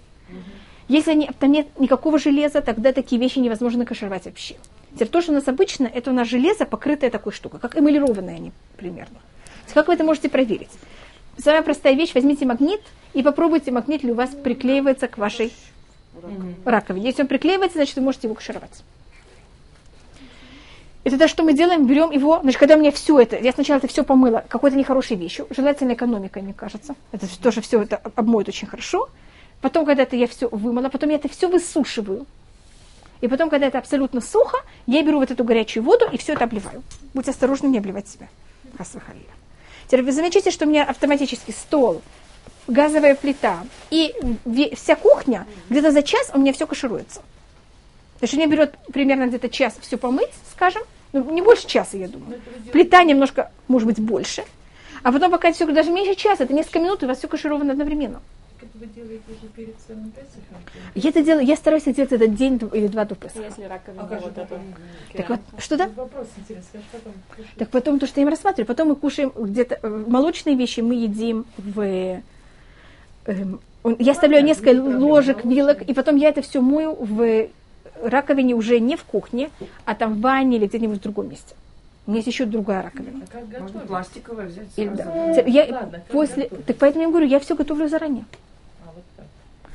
[0.89, 4.57] Если они, там нет никакого железа, тогда такие вещи невозможно кашировать вообще.
[4.95, 8.37] Теперь то, что у нас обычно, это у нас железо, покрытое такой штукой, как эмалированные
[8.37, 9.19] они примерно.
[9.69, 10.71] То Как вы это можете проверить?
[11.37, 12.81] Самая простая вещь, возьмите магнит
[13.15, 15.53] и попробуйте, магнит ли у вас приклеивается к вашей
[16.65, 17.07] раковине.
[17.07, 18.83] Если он приклеивается, значит вы можете его кашировать.
[21.05, 21.87] И тогда что мы делаем?
[21.87, 25.17] Берем его, значит, когда у меня все это, я сначала это все помыла какой-то нехорошей
[25.17, 26.97] вещью, желательно экономикой, мне кажется.
[27.13, 29.09] Это тоже все это обмоет очень хорошо.
[29.61, 32.27] Потом, когда это я все вымыла, потом я это все высушиваю.
[33.21, 36.45] И потом, когда это абсолютно сухо, я беру вот эту горячую воду и все это
[36.45, 36.83] обливаю.
[37.15, 38.29] Будьте осторожны, не обливать себя.
[39.87, 42.03] Теперь вы замечаете, что у меня автоматически стол,
[42.67, 44.15] газовая плита и
[44.75, 47.21] вся кухня, где-то за час у меня все кашируется.
[48.21, 52.09] То есть мне берет примерно где-то час все помыть, скажем, ну, не больше часа, я
[52.09, 52.41] думаю.
[52.73, 54.45] Плита немножко, может быть, больше.
[55.03, 57.73] А потом, пока все, даже меньше часа, это несколько минут, и у вас все кашировано
[57.73, 58.21] одновременно.
[58.61, 60.13] Как вы делаете уже перед Песохом?
[60.95, 63.17] Я это делаю, я стараюсь делать этот день или два до.
[63.23, 64.61] Если раковина А вот это.
[65.15, 65.89] Так вот, что да?
[65.97, 67.13] Вопрос интересный, потом?
[67.57, 70.95] Так потом то, что я им рассматриваю, потом мы кушаем где-то э, молочные вещи мы
[70.95, 72.21] едим в
[73.27, 77.49] эм, он- я оставляю несколько ложек, вилок, и потом я это все мою в
[78.03, 79.51] раковине уже не в кухне,
[79.85, 81.55] а там в бане или где-нибудь в другом месте.
[82.07, 83.21] У меня есть еще другая раковина.
[83.25, 83.87] А как Можно готовить?
[83.89, 85.11] пластиковое взять Или- сразу.
[85.13, 85.35] да.
[85.35, 86.65] Те- Я Ладно, как после, готовить?
[86.67, 88.25] так поэтому я говорю, я все готовлю заранее.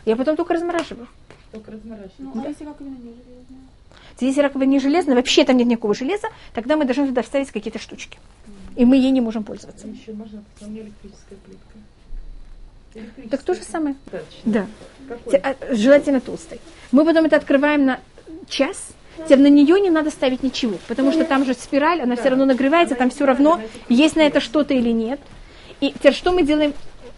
[0.06, 0.10] А.
[0.10, 1.08] Я потом только размораживаю.
[1.52, 2.13] Только размораживать.
[2.20, 3.60] Ну, а если раковина не железная?
[4.20, 7.80] Если раковина не железная, вообще там нет никакого железа, тогда мы должны туда вставить какие-то
[7.80, 8.18] штучки.
[8.76, 9.88] И мы ей не можем пользоваться.
[9.88, 11.78] Еще можно, меня электрическая плитка.
[12.96, 13.30] Электрическая.
[13.30, 13.96] Так то же самое.
[14.06, 14.52] Достаточно.
[14.52, 14.68] Да.
[15.08, 15.39] Какой?
[15.39, 16.60] А, Желательно толстой.
[16.92, 18.00] Мы потом это открываем на
[18.48, 18.89] час.
[19.26, 22.46] Теперь на нее не надо ставить ничего, потому что там же спираль, она все равно
[22.46, 25.20] нагревается, там все равно, есть на это что-то или нет.
[25.82, 26.74] И теперь что мы делаем?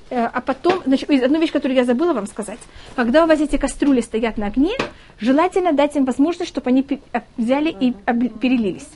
[0.10, 2.60] Э, А потом, значит, одну вещь, которую я забыла вам сказать.
[2.96, 4.74] Когда у вас эти кастрюли стоят на огне,
[5.20, 7.92] желательно дать им возможность, чтобы они а, взяли и
[8.40, 8.88] перелились.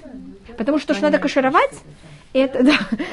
[0.58, 1.72] Потому что то, что надо кашировать,
[2.34, 2.63] это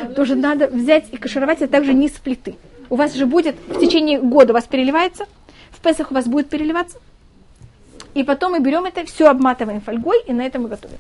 [0.07, 2.57] да, тоже надо взять и кашировать, это также низ плиты.
[2.91, 5.27] у вас же будет в течение года у вас переливается,
[5.71, 6.99] в Песах у вас будет переливаться.
[8.15, 10.97] И потом мы берем это, все обматываем фольгой, и на этом мы готовим.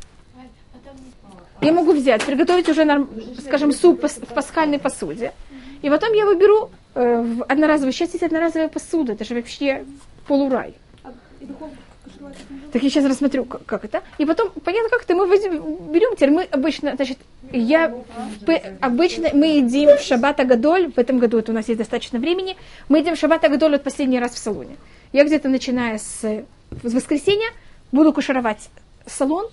[1.61, 3.07] Я могу взять, приготовить уже,
[3.41, 5.33] скажем, суп в пасхальной посуде.
[5.83, 7.93] И потом я выберу э, в одноразовую.
[7.93, 9.85] Сейчас есть одноразовая посуда, это же вообще
[10.27, 10.75] полурай.
[11.05, 11.12] А?
[12.73, 14.03] Так я сейчас рассмотрю, как, как это.
[14.19, 17.19] И потом, понятно, как это мы возьмем- берем, теперь мы обычно, значит,
[17.53, 17.95] я,
[18.45, 22.19] п- обычно мы едим в шаббат Агадоль, в этом году это у нас есть достаточно
[22.19, 22.57] времени,
[22.89, 24.77] мы едим в шаббат Агадоль вот последний раз в салоне.
[25.12, 26.45] Я где-то начиная с, с
[26.95, 27.51] воскресенья
[27.93, 28.69] буду кашировать
[29.07, 29.47] салон,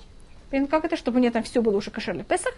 [0.50, 2.54] Понятно, как это, чтобы у меня там все было уже кошерно Песах.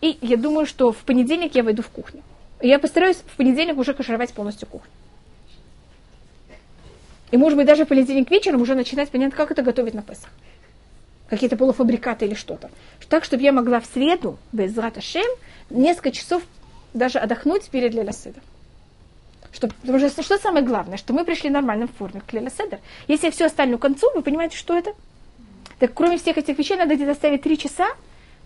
[0.00, 2.22] И я думаю, что в понедельник я войду в кухню.
[2.60, 4.90] Я постараюсь в понедельник уже кашировать полностью кухню.
[7.30, 10.30] И, может быть, даже в понедельник вечером уже начинать понятно, как это готовить на Песах
[11.28, 12.70] какие-то полуфабрикаты или что-то.
[13.08, 15.26] Так, чтобы я могла в среду, без Шем,
[15.70, 16.42] несколько часов
[16.94, 18.42] даже отдохнуть перед Леляседом.
[19.52, 22.78] Чтобы, потому что что самое главное, что мы пришли в нормальном форме к Леляседер.
[23.08, 24.92] Если я все оставлю к концу, вы понимаете, что это?
[25.78, 27.88] Так кроме всех этих вещей надо где-то оставить три часа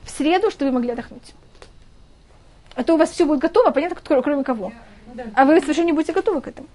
[0.04, 1.34] в среду, чтобы вы могли отдохнуть.
[2.74, 4.72] А то у вас все будет готово, понятно, кро- кроме кого.
[5.14, 5.24] Да.
[5.34, 6.68] А вы совершенно не будете готовы к этому.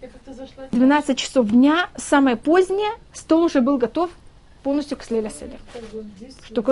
[0.00, 0.64] Я как-то зашла.
[0.70, 4.10] 12 часов дня, самое позднее, стол уже был готов
[4.62, 5.58] полностью к Леля Седер.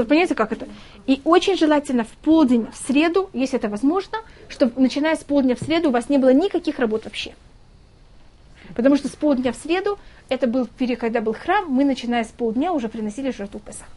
[0.01, 0.67] вы понимаете, как это?
[1.07, 5.59] И очень желательно в полдень, в среду, если это возможно, чтобы начиная с полдня в
[5.59, 7.35] среду у вас не было никаких работ вообще.
[8.77, 12.29] Потому что с полдня в среду, это был период, когда был храм, мы, начиная с
[12.29, 13.89] полдня, уже приносили жертву Песах.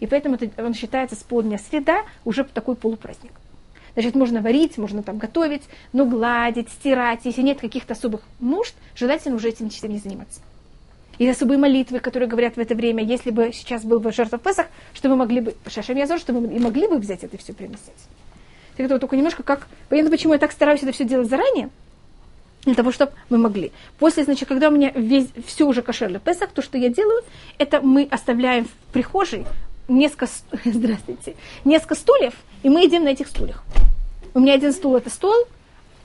[0.00, 3.32] И поэтому это, он считается с полдня среда уже такой полупраздник.
[3.98, 7.22] Значит, можно варить, можно там готовить, но гладить, стирать.
[7.24, 10.40] Если нет каких-то особых нужд, желательно уже этим ничем не заниматься.
[11.18, 14.42] И особые молитвы, которые говорят в это время, если бы сейчас был бы жертва в
[14.42, 17.52] Песах, что мы могли бы, Шашем Язор, что мы и могли бы взять это все
[17.52, 17.88] приносить.
[18.76, 19.66] Так это вот только немножко как...
[19.88, 21.68] Понятно, почему я так стараюсь это все делать заранее?
[22.66, 23.72] Для того, чтобы мы могли.
[23.98, 27.24] После, значит, когда у меня весь, все уже кошерно Песах, то, что я делаю,
[27.58, 29.44] это мы оставляем в прихожей
[29.88, 30.28] несколько,
[30.64, 31.34] здравствуйте,
[31.64, 33.64] несколько стульев, и мы едим на этих стульях.
[34.34, 35.46] У меня один стул это стол,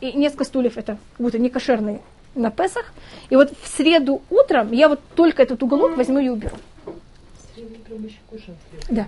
[0.01, 2.01] и несколько стульев это как будто не кошерные
[2.35, 2.93] на Песах.
[3.29, 6.55] И вот в среду утром я вот только этот уголок возьму и уберу.
[6.85, 8.57] в среду утром еще кушаем.
[8.89, 9.07] Да.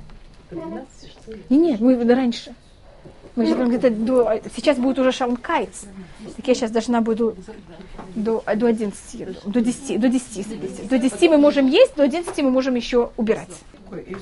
[0.50, 1.42] По 12 что ли?
[1.50, 2.56] Не, нет, мы раньше.
[3.36, 4.40] Мы же там где-то до...
[4.56, 5.86] Сейчас будет уже шалмкайц.
[6.38, 7.36] Так я сейчас должна буду
[8.16, 9.34] до, до 11, еду.
[9.46, 10.84] до 10, до 10, смотрите.
[10.90, 13.50] До 10 мы можем есть, до 11 мы можем еще убирать.
[13.84, 14.16] Такой, И.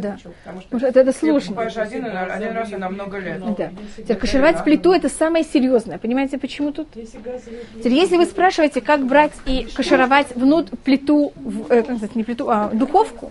[0.00, 0.18] Да.
[0.44, 1.56] Потому что это, это сложно.
[1.82, 3.40] один, один раз и на много лет.
[3.56, 3.70] Да.
[3.96, 5.98] Теперь кашировать плиту это самое серьезное.
[5.98, 6.88] Понимаете, почему тут?
[6.92, 12.24] Теперь, если вы спрашиваете, как брать и кашировать внутрь плиту, в- э, как сказать, не
[12.24, 13.30] плиту, а духовку,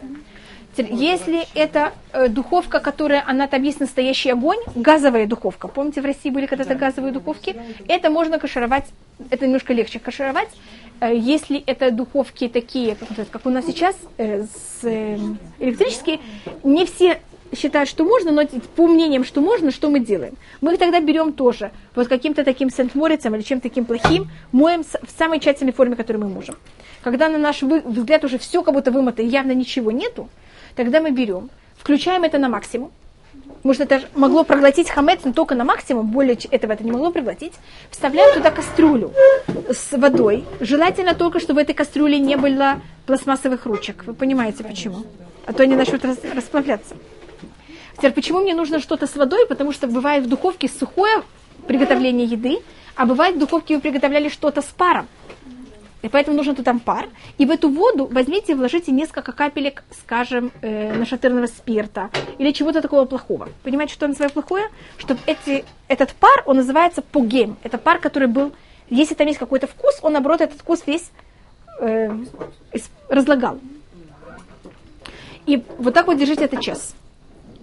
[0.83, 6.29] если это э, духовка, которая, она там есть настоящий огонь, газовая духовка, помните, в России
[6.29, 7.55] были когда-то газовые духовки,
[7.87, 8.85] это можно кашировать,
[9.29, 10.49] это немножко легче кашировать,
[10.99, 12.95] Э, если это духовки такие,
[13.31, 14.85] как, у нас сейчас, э, с,
[15.59, 16.19] электрические,
[16.63, 17.19] не все
[17.55, 18.43] считают, что можно, но
[18.75, 20.35] по мнениям, что можно, что мы делаем?
[20.61, 25.17] Мы их тогда берем тоже, вот каким-то таким сент-морицем или чем-то таким плохим, моем в
[25.17, 26.55] самой тщательной форме, которую мы можем.
[27.01, 30.27] Когда на наш взгляд уже все как будто вымыто, и явно ничего нету,
[30.75, 32.91] тогда мы берем, включаем это на максимум,
[33.63, 37.53] Может, это могло проглотить хамец, но только на максимум, более этого это не могло проглотить.
[37.89, 39.11] Вставляем туда кастрюлю
[39.69, 40.45] с водой.
[40.59, 44.03] Желательно только, чтобы в этой кастрюле не было пластмассовых ручек.
[44.05, 45.03] Вы понимаете почему?
[45.45, 46.95] А то они начнут рас- расплавляться.
[47.97, 49.45] Теперь, почему мне нужно что-то с водой?
[49.47, 51.23] Потому что бывает в духовке сухое
[51.67, 52.59] приготовление еды,
[52.95, 55.07] а бывает в духовке вы приготовляли что-то с паром.
[56.05, 57.09] И поэтому нужен туда пар.
[57.39, 62.83] И в эту воду возьмите и вложите несколько капелек, скажем, э, нашатырного спирта или чего-то
[62.83, 63.49] такого плохого.
[63.63, 64.65] Понимаете, что называю плохое?
[64.97, 67.57] Чтобы эти, этот пар, он называется пугем.
[67.63, 68.51] Это пар, который был,
[68.87, 71.09] если там есть какой-то вкус, он, наоборот, этот вкус весь
[71.79, 72.15] э,
[73.09, 73.57] разлагал.
[75.47, 76.93] И вот так вот держите это час.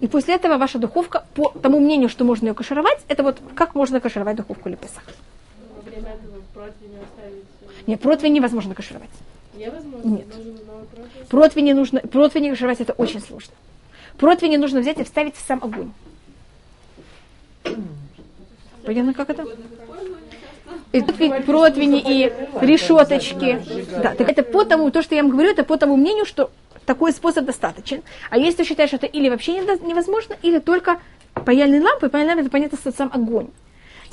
[0.01, 3.73] И после этого ваша духовка, по тому мнению, что можно ее кашировать, это вот как
[3.73, 4.77] можно кашировать духовку или.
[5.77, 6.33] Во время этого
[7.87, 9.09] Нет, противень невозможно кашировать.
[9.55, 10.07] Невозможно.
[10.07, 10.27] Нет.
[10.27, 11.27] Противень.
[11.29, 13.53] Противень нужно, противень кашировать это очень сложно.
[14.17, 15.91] Противень нужно взять и вставить в сам огонь.
[18.85, 19.45] Понятно, как это?
[20.91, 23.61] И противни и решеточки.
[24.01, 26.51] Да, так это по тому, то, что я вам говорю, это по тому мнению, что
[26.85, 28.03] такой способ достаточен.
[28.29, 30.99] А если ты считаешь, что это или вообще невозможно, или только
[31.33, 33.47] паяльной лампой, паяльная лампа, это понятно, сам огонь.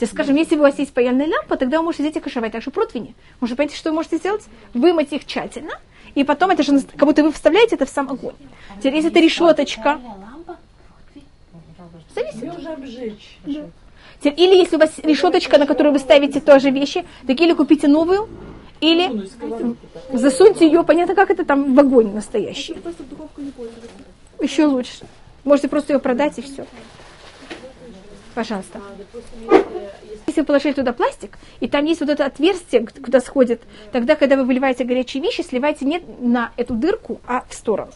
[0.01, 2.71] Теперь, скажем, если у вас есть паяльная лампа, тогда вы можете взять и кашировать также
[2.71, 3.15] противни.
[3.41, 4.43] Может, понимаете, что вы можете сделать?
[4.73, 5.75] Вымыть их тщательно,
[6.15, 8.35] и потом это же как будто вы вставляете это в сам огонь.
[8.79, 10.01] Теперь, если это решеточка,
[12.15, 12.41] зависит.
[13.45, 13.67] Да.
[14.23, 17.87] Те- Или если у вас решеточка, на которую вы ставите тоже вещи, так или купите
[17.87, 18.27] новую,
[18.81, 19.29] или
[20.15, 22.75] засуньте ее, понятно, как это там в огонь настоящий.
[24.41, 25.05] Еще лучше.
[25.45, 26.67] Можете просто ее продать и все.
[28.35, 28.81] Пожалуйста.
[30.41, 34.37] Если, вы положили туда пластик, и там есть вот это отверстие, куда сходит, тогда, когда
[34.37, 37.93] вы выливаете горячие вещи, сливайте не на эту дырку, а в сторону.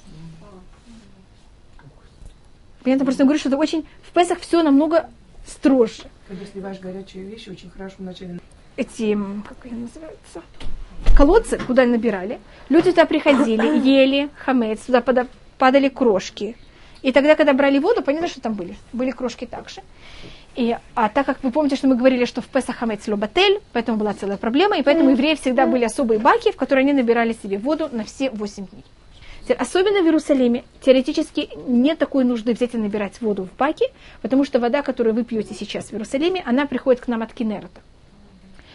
[2.82, 3.86] Понятно, просто говорю, что это очень...
[4.02, 5.08] В Песах все намного
[5.46, 6.04] строже.
[6.28, 8.38] Когда сливаешь горячие вещи, очень хорошо вначале
[8.76, 10.42] Эти, как они называются,
[11.16, 12.38] колодцы, куда набирали.
[12.68, 15.02] Люди туда приходили, ели хамец, туда
[15.58, 16.56] падали крошки.
[17.02, 18.76] И тогда, когда брали воду, понятно, что там были.
[18.92, 19.80] Были крошки также.
[20.56, 23.98] И, а так как вы помните, что мы говорили, что в Песах хамец лобатель, поэтому
[23.98, 27.32] была целая проблема, и поэтому у евреев всегда были особые баки, в которые они набирали
[27.32, 28.84] себе воду на все 8 дней.
[29.58, 33.84] Особенно в Иерусалиме теоретически нет такой нужды взять и набирать воду в баки,
[34.22, 37.82] потому что вода, которую вы пьете сейчас в Иерусалиме, она приходит к нам от Кинерета.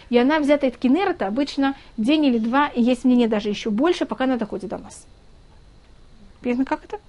[0.09, 4.05] И она взята от Кинерета обычно день или два, и есть мнение даже еще больше,
[4.05, 5.07] пока она доходит до нас.
[6.41, 6.99] Понятно, как это?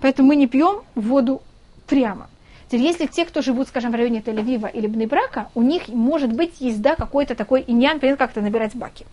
[0.00, 1.42] Поэтому мы не пьем воду
[1.86, 2.29] прямо.
[2.70, 6.60] Теперь, если те, кто живут, скажем, в районе Тель-Авива или Бнебрака, у них, может быть,
[6.60, 9.06] есть, да, какой-то такой иньян, понятно, как это набирать баки.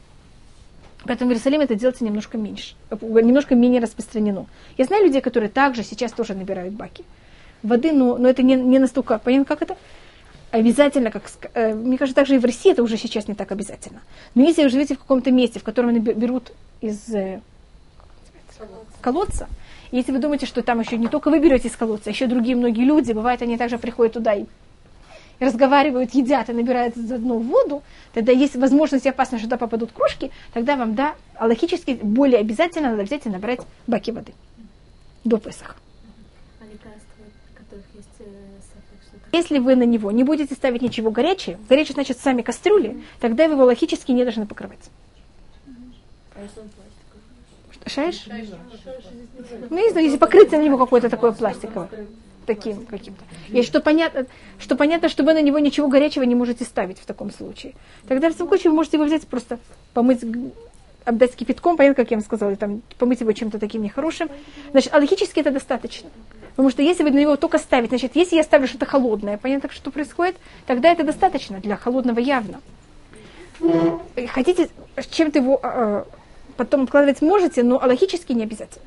[1.06, 4.46] Поэтому в Иерусалиме это делается немножко меньше, э, немножко менее распространено.
[4.78, 7.04] Я знаю людей, которые также сейчас тоже набирают баки
[7.64, 9.76] воды, но, но это не, не настолько, понятно, как это?
[10.52, 11.24] Обязательно, как,
[11.56, 14.02] э, мне кажется, также и в России это уже сейчас не так обязательно.
[14.36, 17.42] Но если вы живете в каком-то месте, в котором берут из э,
[18.60, 19.48] называется, колодца,
[19.92, 22.28] и если вы думаете, что там еще не только вы берете из колодца, а еще
[22.28, 24.46] другие многие люди, бывает, они также приходят туда и
[25.40, 30.32] разговаривают, едят и набирают заодно воду, тогда есть возможность и опасность, что туда попадут крошки,
[30.54, 34.34] тогда вам, да, а логически более обязательно надо взять и набрать баки воды
[35.24, 35.76] до Песах.
[36.60, 37.24] а лекарства,
[37.54, 38.58] в которых есть э.
[39.34, 43.54] Если вы на него не будете ставить ничего горячее, горячее значит сами кастрюли, тогда вы
[43.54, 44.90] его логически не должны покрывать.
[46.34, 46.70] А если он
[47.88, 48.26] Шаешь?
[49.70, 51.90] Ну, не знаю, если покрытие на него какое-то такое пластиковое.
[52.46, 53.22] Таким каким-то.
[53.50, 54.26] И что понятно,
[54.58, 57.74] что понятно, что вы на него ничего горячего не можете ставить в таком случае.
[58.08, 59.60] Тогда в таком случае вы можете его взять просто
[59.94, 60.24] помыть,
[61.04, 64.30] обдать кипятком, понятно, как я вам сказала, там, помыть его чем-то таким нехорошим.
[64.72, 66.10] Значит, а логически это достаточно.
[66.52, 69.70] Потому что если вы на него только ставите, значит, если я ставлю что-то холодное, понятно,
[69.70, 72.62] что происходит, тогда это достаточно для холодного явно.
[74.30, 74.70] Хотите
[75.12, 76.04] чем-то его э,
[76.58, 78.86] потом обкладывать можете, но логически не обязательно.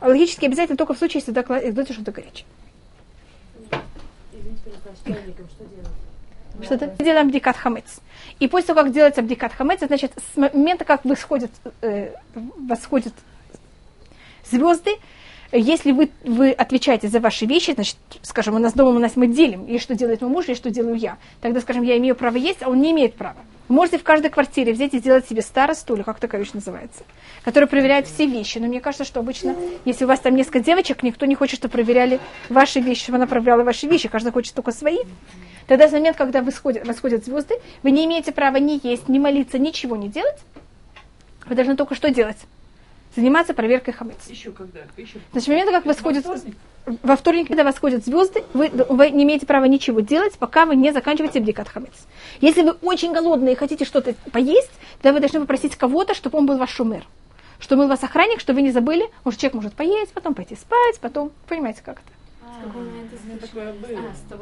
[0.00, 2.46] Логически обязательно только в случае, если кладете что-то горячее.
[6.62, 8.00] Что-то делаем абдикат хамец.
[8.38, 11.50] И после того, как делается абдикат хамец, значит, с момента, как восходят,
[11.82, 13.12] э, восходят
[14.50, 14.92] звезды,
[15.58, 19.28] если вы, вы отвечаете за ваши вещи, значит, скажем, у нас дома у нас мы
[19.28, 22.36] делим, и что делает мой муж, и что делаю я, тогда, скажем, я имею право
[22.36, 23.36] есть, а он не имеет права.
[23.68, 27.04] Вы можете в каждой квартире взять и сделать себе старосту, или как такая вещь называется,
[27.44, 28.58] который проверяет все вещи.
[28.58, 31.72] Но мне кажется, что обычно, если у вас там несколько девочек, никто не хочет, чтобы
[31.72, 34.98] проверяли ваши вещи, чтобы она проверяла ваши вещи, каждый хочет только свои.
[35.66, 39.58] Тогда в момент, когда восходят, восходят звезды, вы не имеете права ни есть, ни молиться,
[39.58, 40.36] ничего не делать.
[41.46, 42.38] Вы должны только что делать?
[43.16, 44.16] Заниматься проверкой хамец.
[44.28, 44.80] Еще когда?
[44.96, 46.56] Еще Значит, в момент, как восходят, Во вторник?
[47.02, 50.92] во вторник, когда восходят звезды, вы, вы не имеете права ничего делать, пока вы не
[50.92, 51.92] заканчиваете бдикат хамец.
[52.40, 56.46] Если вы очень голодные и хотите что-то поесть, тогда вы должны попросить кого-то, чтобы он
[56.46, 57.04] был ваш шумер.
[57.60, 59.08] Чтобы он был вас охранник, чтобы вы не забыли.
[59.24, 61.30] Может, человек может поесть, потом пойти спать, потом...
[61.48, 62.14] Понимаете, как это?
[62.42, 62.54] А,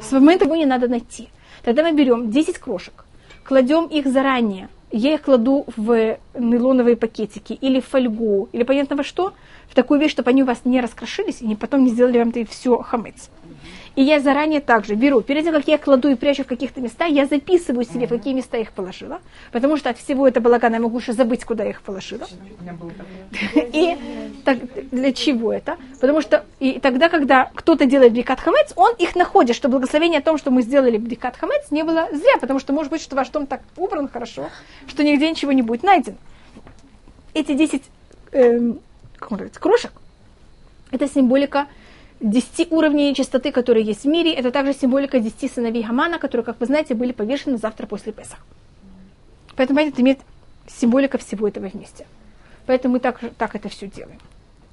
[0.01, 1.29] с С момента его не надо найти.
[1.63, 3.05] Тогда мы берем 10 крошек,
[3.43, 4.69] кладем их заранее.
[4.95, 9.33] Я их кладу в нейлоновые пакетики или в фольгу, или понятно во что,
[9.67, 12.45] в такую вещь, чтобы они у вас не раскрошились и потом не сделали вам это
[12.45, 13.31] все хамец.
[13.95, 16.81] И я заранее также беру, перед тем, как я их кладу и прячу в каких-то
[16.81, 19.19] местах, я записываю себе, в какие места я их положила,
[19.51, 22.25] потому что от всего этого балагана я могу уже забыть, куда я их положила.
[23.55, 23.97] И
[24.45, 24.57] так,
[24.91, 25.77] для чего это?
[26.01, 30.23] Потому что и тогда, когда кто-то делает бдикат хамец, он их находит, что благословение о
[30.23, 33.29] том, что мы сделали бдикат хамец, не было зря, потому что может быть, что ваш
[33.29, 34.49] дом так убран хорошо,
[34.87, 36.17] что нигде ничего не будет найдено.
[37.33, 37.83] Эти 10
[38.31, 38.79] эм,
[39.19, 39.91] крошек,
[40.91, 41.67] это символика
[42.23, 44.33] 10 уровней чистоты, которые есть в мире.
[44.33, 48.39] Это также символика 10 сыновей Хамана, которые, как вы знаете, были повешены завтра после Песах.
[49.55, 50.19] Поэтому это имеет
[50.67, 52.07] символика всего этого вместе.
[52.65, 54.19] Поэтому мы так, так это все делаем.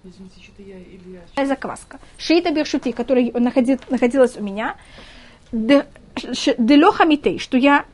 [0.04, 1.46] Извините, что-то я или я...
[1.46, 1.98] Закваска.
[2.16, 4.76] Шиита бершути, которая находи- находилась у меня,
[5.52, 7.84] делеха митей, что я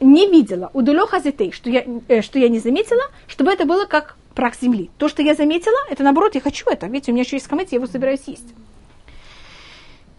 [0.00, 3.84] не видела, у делеха зетей, что я, э, что я не заметила, чтобы это было
[3.84, 4.90] как прах земли.
[4.96, 6.86] То, что я заметила, это наоборот, я хочу это.
[6.86, 8.54] Видите, у меня еще есть хамец, я его собираюсь есть.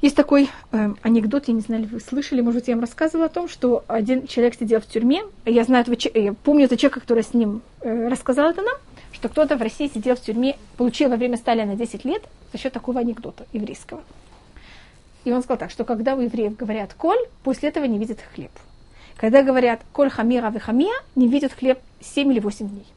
[0.03, 3.29] Есть такой э, анекдот, я не знаю, вы слышали, может быть, я вам рассказывала о
[3.29, 5.23] том, что один человек сидел в тюрьме.
[5.45, 8.75] Я знаю этого, я помню этого человека, который с ним э, рассказал это нам,
[9.13, 12.73] что кто-то в России сидел в тюрьме, получил во время Сталина 10 лет за счет
[12.73, 14.03] такого анекдота еврейского.
[15.23, 18.51] И он сказал так, что когда у евреев говорят «коль», после этого не видят хлеб.
[19.15, 22.87] Когда говорят «коль хамира вы хамия», не видят хлеб 7 или 8 дней.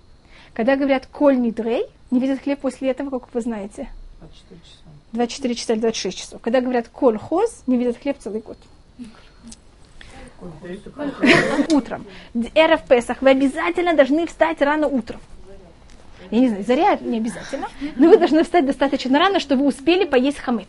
[0.55, 4.86] Когда говорят «коль нидрей», не видят хлеб после этого, как вы знаете, 24 часа.
[5.17, 6.41] 24 часа или 26 часов.
[6.41, 8.59] Когда говорят «коль хоз», не видят хлеб целый год.
[11.73, 12.05] Утром.
[12.55, 13.23] Эра в Песах.
[13.23, 15.21] Вы обязательно должны встать рано утром.
[16.31, 20.05] Я не знаю, заря не обязательно, но вы должны встать достаточно рано, чтобы вы успели
[20.05, 20.69] поесть хамец.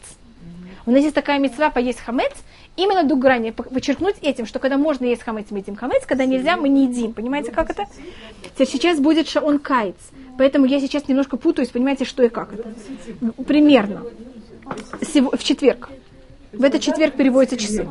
[0.86, 2.32] У нас есть такая мецва поесть хамец,
[2.78, 6.56] именно до грани, подчеркнуть этим, что когда можно есть хамец, мы едим хамец, когда нельзя,
[6.56, 7.12] мы не едим.
[7.14, 7.86] Понимаете, как это?
[8.58, 9.95] Сейчас будет шаон кайц,
[10.38, 12.74] поэтому я сейчас немножко путаюсь, понимаете, что и как это.
[13.43, 14.04] Примерно.
[15.32, 15.89] В четверг.
[16.53, 17.88] В этот четверг переводятся часы.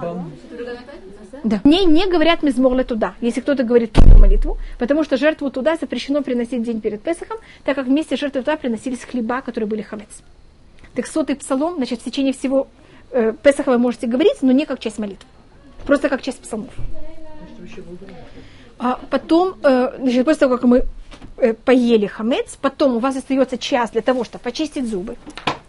[1.45, 1.61] Да.
[1.65, 6.63] Мне не говорят мизморле туда, если кто-то говорит молитву, потому что жертву туда запрещено приносить
[6.63, 10.09] день перед Песохом, так как вместе с жертвой туда приносились хлеба, которые были хамец.
[10.95, 12.69] Так сотый псалом, значит, в течение всего
[13.13, 15.29] э, Песаха вы можете говорить, но не как часть молитвы.
[15.87, 16.73] Просто как часть псалмов.
[18.79, 20.85] А потом, э, значит, после того, как мы
[21.37, 25.17] э, поели хамец, потом у вас остается час для того, чтобы почистить зубы,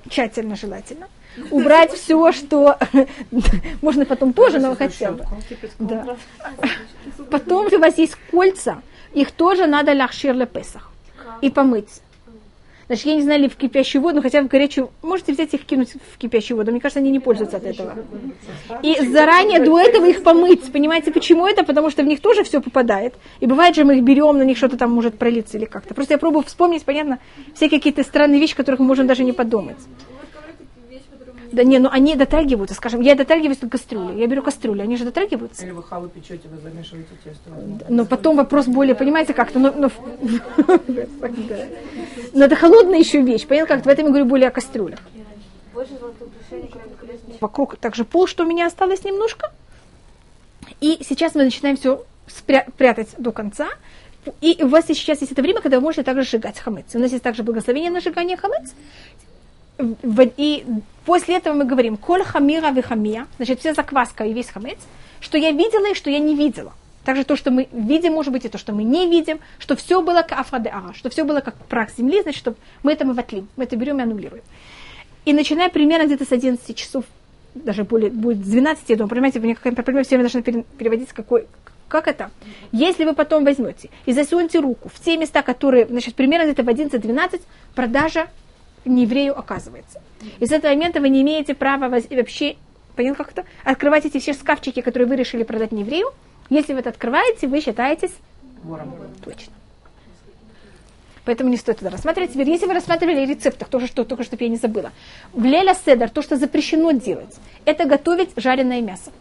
[0.10, 1.08] тщательно желательно,
[1.52, 2.78] убрать все, что
[3.82, 5.26] можно потом тоже, но хотя бы.
[5.80, 6.18] Да.
[7.30, 8.82] Потом у вас есть кольца,
[9.14, 10.92] их тоже надо лахшир ле Песах
[11.42, 12.02] и помыть.
[12.88, 15.94] Значит, я не знаю, ли в кипящую воду, хотя в горячую, можете взять их кинуть
[16.14, 16.72] в кипящую воду.
[16.72, 17.96] Мне кажется, они не пользуются от этого.
[18.82, 20.72] И заранее до этого их помыть.
[20.72, 21.64] Понимаете, почему это?
[21.64, 23.16] Потому что в них тоже все попадает.
[23.42, 25.94] И бывает же, мы их берем, на них что-то там может пролиться или как-то.
[25.94, 27.20] Просто я пробую вспомнить, понятно,
[27.54, 29.78] все какие-то странные вещи, которых мы можем даже не подумать.
[31.52, 35.06] Да не, ну они дотрагиваются, скажем, я дотрагиваюсь к кастрюле, я беру кастрюлю, они же
[35.06, 35.64] дотрагиваются.
[35.64, 37.50] Или вы халу печете, вы замешиваете тесто.
[37.90, 39.92] Но потом вопрос более, понимаете, как-то, но, но,
[40.88, 41.66] да.
[42.34, 45.00] но это холодная еще вещь, понятно, как в этом я говорю более о кастрюлях.
[47.40, 49.52] Вокруг также пол, что у меня осталось немножко.
[50.82, 52.04] И сейчас мы начинаем все
[52.78, 53.68] прятать до конца.
[54.42, 56.88] И у вас сейчас есть это время, когда вы можете также сжигать хамец.
[56.94, 58.74] У нас есть также благословение на сжигание хамец.
[59.80, 60.66] И
[61.06, 64.80] после этого мы говорим, коль хамира вихамия, значит, вся закваска и весь хамец,
[65.20, 66.74] что я видела и что я не видела.
[67.06, 70.02] Также то, что мы видим, может быть, и то, что мы не видим, что все
[70.02, 73.48] было как афрадеара, что все было как прах земли, значит, что мы это мы ватлим,
[73.56, 74.44] мы это берем и аннулируем.
[75.24, 77.06] И начиная примерно где-то с 11 часов,
[77.54, 80.66] даже более, будет с 12, я думаю, понимаете, вы никакая проблема все время должны пере-
[80.78, 81.48] переводить, какой,
[81.88, 82.30] как это?
[82.74, 86.68] Если вы потом возьмете и засунете руку в те места, которые, значит, примерно где-то в
[86.68, 87.42] 11-12
[87.74, 88.28] продажа
[88.88, 90.02] не еврею оказывается.
[90.40, 92.56] И с этого момента вы не имеете права вообще,
[92.96, 96.08] понял как это, открывать эти все шкафчики, которые вы решили продать не еврею.
[96.50, 98.12] Если вы это открываете, вы считаетесь
[98.64, 98.94] Вором.
[99.24, 99.54] точно.
[101.26, 102.32] Поэтому не стоит это рассматривать.
[102.32, 104.94] Теперь, если вы рассматривали рецепты, тоже что, только чтобы я не забыла.
[105.34, 107.36] В леля седер, то, что запрещено делать,
[107.66, 109.12] это готовить жареное мясо.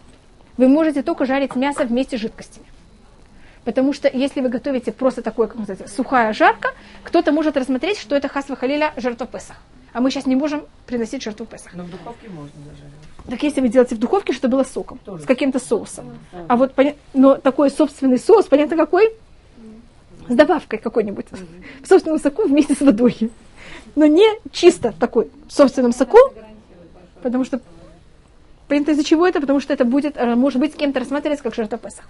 [0.57, 2.67] Вы можете только жарить мясо вместе с жидкостями.
[3.67, 6.71] Потому что если вы готовите просто такое, как называется, сухая жарка,
[7.03, 9.57] кто-то может рассмотреть, что это хасва халиля жертва Песах.
[9.93, 11.75] А мы сейчас не можем приносить жертву Песах.
[11.75, 12.95] Но в духовке можно зажаривать.
[13.29, 15.25] Так если вы делаете в духовке, чтобы было соком, Тоже.
[15.25, 16.17] с каким-то соусом.
[16.47, 19.13] А вот, поня- но такой собственный соус, понятно какой?
[20.29, 21.27] С добавкой какой-нибудь.
[21.83, 23.33] В собственном соку вместе с водой.
[23.97, 26.19] Но не чисто такой в собственном соку,
[27.21, 27.61] потому что
[28.69, 31.57] понятно из-за чего это, потому что это будет, э, может быть, с кем-то рассматриваться как
[31.57, 32.05] жертва Песах.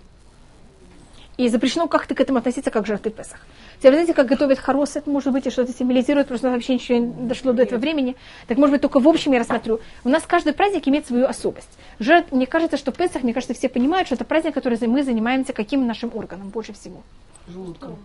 [1.37, 3.41] И запрещено как-то к этому относиться, как к жертве Песах.
[3.79, 7.29] Теперь, знаете, как готовят хорос, это может быть и что-то символизирует, просто вообще ничего не
[7.29, 8.17] дошло до этого времени.
[8.47, 9.81] Так может быть только в общем я рассмотрю.
[10.05, 11.69] У нас каждый праздник имеет свою особость.
[11.99, 15.53] Жертв, мне кажется, что Песах, мне кажется, все понимают, что это праздник, который мы занимаемся
[15.53, 17.03] каким нашим органом больше всего.
[17.49, 17.99] Желудком.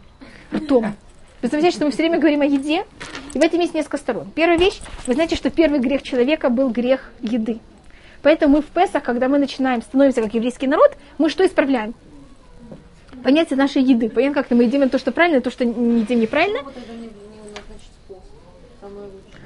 [0.54, 0.94] Ртом.
[1.40, 2.86] Представляете, что мы все время говорим о еде,
[3.34, 4.30] и в этом есть несколько сторон.
[4.36, 7.60] Первая вещь, вы знаете, что первый грех человека был грех еды.
[8.22, 11.96] Поэтому мы в Песах, когда мы начинаем становиться как еврейский народ, мы что исправляем?
[13.24, 14.10] Понятие нашей еды.
[14.10, 16.62] Понятно, как мы едим то, что правильно, то, что не едим неправильно.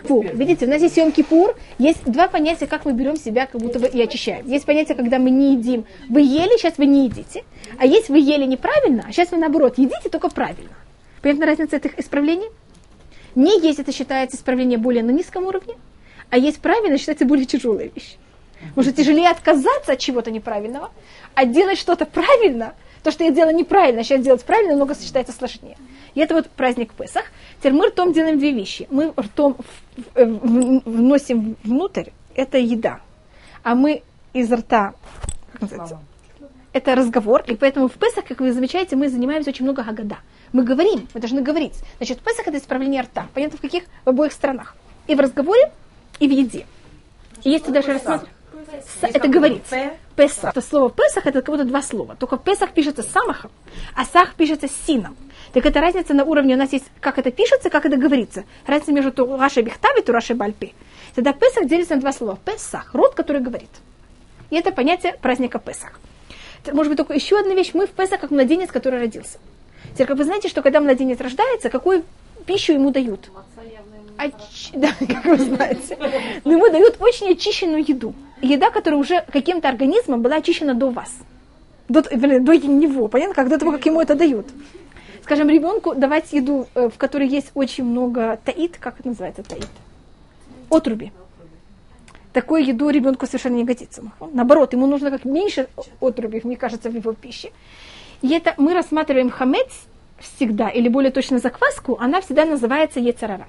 [0.03, 3.59] Фу, видите, у нас есть Йом Кипур, есть два понятия, как мы берем себя, как
[3.59, 4.45] будто бы и очищаем.
[4.47, 5.85] Есть понятие, когда мы не едим.
[6.09, 7.43] Вы ели, сейчас вы не едите.
[7.79, 10.69] А есть вы ели неправильно, а сейчас вы наоборот едите только правильно.
[11.21, 12.49] Понятна разница этих исправлений?
[13.33, 15.75] Не есть это считается исправление более на низком уровне,
[16.29, 18.17] а есть правильно считается более тяжелая вещь.
[18.75, 20.91] Может тяжелее отказаться от чего-то неправильного,
[21.33, 22.75] а делать что-то правильно,
[23.05, 25.77] то, что я делала неправильно, сейчас делать правильно, намного считается сложнее.
[26.15, 27.25] И это вот праздник Песах.
[27.59, 28.87] Теперь мы ртом делаем две вещи.
[28.89, 29.57] Мы ртом
[30.15, 32.99] в- вносим внутрь, это еда.
[33.63, 34.01] а мы
[34.33, 34.93] из рта,
[35.51, 35.99] как называется,
[36.73, 40.17] это разговор, и поэтому в Песах, как вы замечаете, мы занимаемся очень много агада.
[40.51, 41.73] Мы говорим, мы должны говорить.
[41.97, 43.27] Значит, Песах это исправление рта.
[43.33, 43.83] Понятно, в каких?
[44.03, 44.75] В обоих странах.
[45.07, 45.71] И в разговоре,
[46.19, 46.65] и в еде.
[47.43, 48.34] И если даже рассматривать...
[49.01, 49.63] Это говорить.
[50.15, 50.51] Песах.
[50.51, 52.15] Это слово Песах, это как будто два слова.
[52.15, 53.51] Только Песах пишется самахом,
[53.95, 55.15] а Сах пишется сином.
[55.53, 58.45] Так это разница на уровне, у нас есть, как это пишется, как это говорится.
[58.65, 60.73] Разница между Турашей Бехтави и Турашей Бальпи.
[61.15, 62.37] Тогда Песах делится на два слова.
[62.45, 63.69] Песах, род, который говорит.
[64.49, 65.99] И это понятие праздника Песах.
[66.71, 67.71] Может быть, только еще одна вещь.
[67.73, 69.37] Мы в Песах как младенец, который родился.
[69.93, 72.03] Теперь, как вы знаете, что когда младенец рождается, какую
[72.45, 73.29] пищу ему дают?
[74.17, 74.71] Оч...
[74.73, 75.97] Да, как вы знаете.
[76.43, 78.13] Но ему дают очень очищенную еду.
[78.41, 81.11] Еда, которая уже каким-то организмом была очищена до вас.
[81.89, 83.07] До, вернее, до него.
[83.07, 83.35] Понятно?
[83.35, 84.47] Как до того, как ему это дают.
[85.23, 89.67] Скажем, ребенку давать еду, э, в которой есть очень много таит, как это называется таит?
[90.69, 91.11] Отруби.
[92.31, 94.03] Такую еду ребенку совершенно не годится.
[94.33, 95.67] Наоборот, ему нужно как меньше
[95.99, 97.51] отруби, мне кажется, в его пище.
[98.21, 99.69] И это мы рассматриваем хамец
[100.19, 103.47] всегда, или более точно закваску, она всегда называется ецарара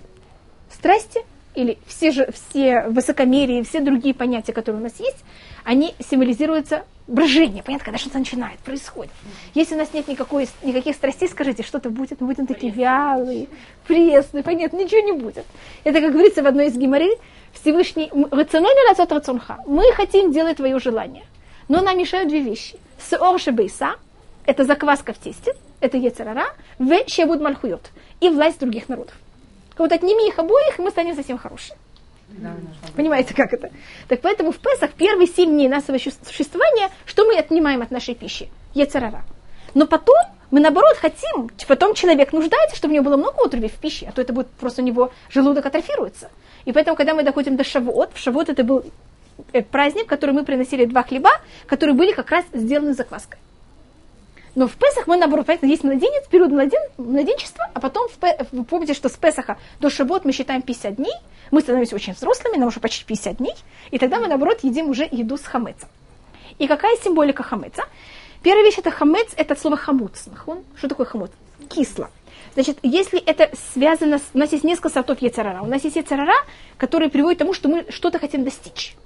[0.72, 1.20] страсти
[1.54, 5.24] или все, же, все высокомерие, все другие понятия, которые у нас есть,
[5.64, 7.62] они символизируются брожение.
[7.62, 9.12] Понятно, когда что-то начинает, происходит.
[9.54, 13.48] Если у нас нет никакой, никаких страстей, скажите, что-то будет, мы будем такие вялые,
[13.86, 15.46] пресные, понятно, ничего не будет.
[15.84, 17.16] Это, как говорится в одной из геморрей,
[17.52, 21.24] Всевышний, мы хотим делать твое желание,
[21.68, 22.78] но нам мешают две вещи.
[23.10, 23.94] Сеор бейса,
[24.44, 26.46] это закваска в тесте, это ецарара,
[26.78, 27.90] в шебуд мальхует,
[28.20, 29.14] и власть других народов.
[29.78, 31.76] Вот отними их обоих, и мы станем совсем хорошие.
[32.28, 32.54] Да,
[32.96, 33.70] Понимаете, как это?
[34.08, 38.48] Так поэтому в Песах первые семь дней нашего существования, что мы отнимаем от нашей пищи?
[38.74, 39.24] Ецарара.
[39.74, 40.16] Но потом
[40.50, 44.12] мы наоборот хотим, потом человек нуждается, чтобы у него было много отрубей в пище, а
[44.12, 46.30] то это будет просто у него желудок атрофируется.
[46.64, 48.84] И поэтому, когда мы доходим до Шавуот, в Шавуот это был
[49.52, 51.30] э, праздник, который мы приносили два хлеба,
[51.66, 53.38] которые были как раз сделаны закваской.
[54.56, 58.16] Но в Песах мы, наоборот, поэтому есть младенец, период младен, младенчества, а потом, в,
[58.52, 61.12] вы помните, что с Песаха до Шабот мы считаем 50 дней,
[61.50, 63.54] мы становимся очень взрослыми, нам уже почти 50 дней,
[63.90, 65.90] и тогда мы, наоборот, едим уже еду с хамецом.
[66.58, 67.82] И какая символика хамеца?
[68.42, 70.24] Первая вещь это хамец, это слово хамуц.
[70.76, 71.30] Что такое хамуц?
[71.68, 72.08] Кисло.
[72.54, 74.22] Значит, если это связано с...
[74.32, 75.60] У нас есть несколько сортов яцерара.
[75.60, 76.36] У нас есть яцерара,
[76.78, 78.96] который приводит к тому, что мы что-то хотим достичь.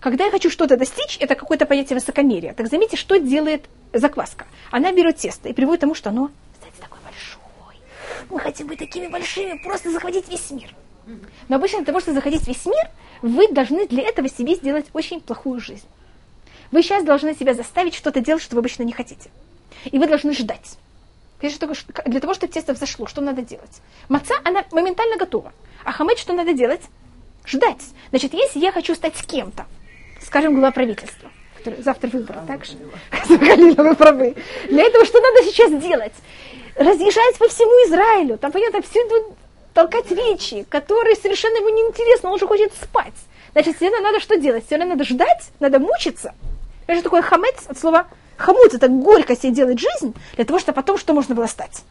[0.00, 2.54] Когда я хочу что-то достичь, это какое-то понятие высокомерия.
[2.54, 4.46] Так заметьте, что делает закваска.
[4.70, 7.44] Она берет тесто и приводит к тому, что оно, кстати, такое большое.
[8.30, 10.74] Мы хотим быть такими большими, просто захватить весь мир.
[11.48, 12.90] Но обычно для того, чтобы захватить весь мир,
[13.22, 15.86] вы должны для этого себе сделать очень плохую жизнь.
[16.70, 19.30] Вы сейчас должны себя заставить что-то делать, что вы обычно не хотите.
[19.86, 20.76] И вы должны ждать.
[21.40, 23.80] Для того, чтобы тесто взошло, что надо делать?
[24.08, 25.52] Маца, она моментально готова.
[25.84, 26.82] А хамед, что надо делать?
[27.46, 27.82] Ждать.
[28.10, 29.66] Значит, если я хочу стать с кем-то,
[30.22, 32.72] скажем, глава правительства, который завтра выборы, так же?
[33.28, 34.34] Галина, вы правы.
[34.68, 36.14] Для этого что надо сейчас делать?
[36.76, 39.36] Разъезжать по всему Израилю, там, понятно, всюду
[39.74, 43.14] толкать речи, которые совершенно ему неинтересны, он уже хочет спать.
[43.52, 44.66] Значит, все надо что делать?
[44.66, 46.34] Все надо ждать, надо мучиться.
[46.86, 48.06] Это же такое хамец от слова
[48.38, 51.82] хамут, это горько себе делать жизнь, для того, чтобы потом что можно было стать?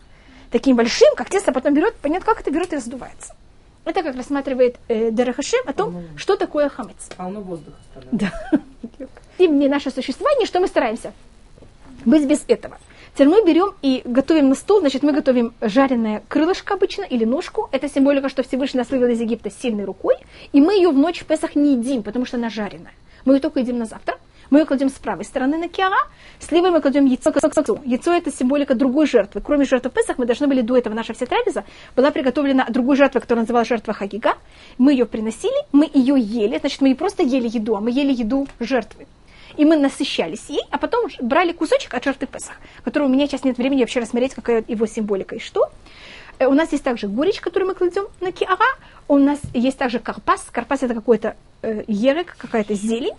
[0.51, 3.35] Таким большим, как тесто потом берет, понятно, как это берет и раздувается.
[3.87, 7.09] Это как рассматривает э, Дерахашем о том, ну, что такое хамец.
[7.17, 7.73] А оно воздух
[8.11, 8.31] Да.
[9.37, 11.13] И мне наше существование, что мы стараемся?
[12.03, 12.77] Быть без этого.
[13.13, 17.69] Теперь мы берем и готовим на стол, значит, мы готовим жареное крылышко обычно или ножку.
[17.71, 20.15] Это символика, что Всевышний нас вывел из Египта сильной рукой.
[20.51, 22.93] И мы ее в ночь в Песах не едим, потому что она жареная.
[23.25, 24.17] Мы ее только едим на завтра.
[24.49, 25.97] Мы ее кладем с правой стороны на киара,
[26.39, 27.79] с левой мы кладем яйцо к яйцу.
[27.85, 29.41] Яйцо это символика другой жертвы.
[29.41, 31.63] Кроме жертвы Песах, мы должны были до этого, наша вся трапеза
[31.95, 34.35] была приготовлена другой жертвой, которая называлась жертва Хагига.
[34.77, 38.13] Мы ее приносили, мы ее ели, значит, мы не просто ели еду, а мы ели
[38.13, 39.07] еду жертвы.
[39.57, 43.43] И мы насыщались ей, а потом брали кусочек от жертвы Песах, который у меня сейчас
[43.43, 45.69] нет времени вообще рассмотреть, какая его символика и что.
[46.39, 48.77] Э, у нас есть также горечь, которую мы кладем на киара.
[49.07, 50.47] У нас есть также карпас.
[50.51, 53.15] Карпас это какой-то э, ерек, какая-то зелень.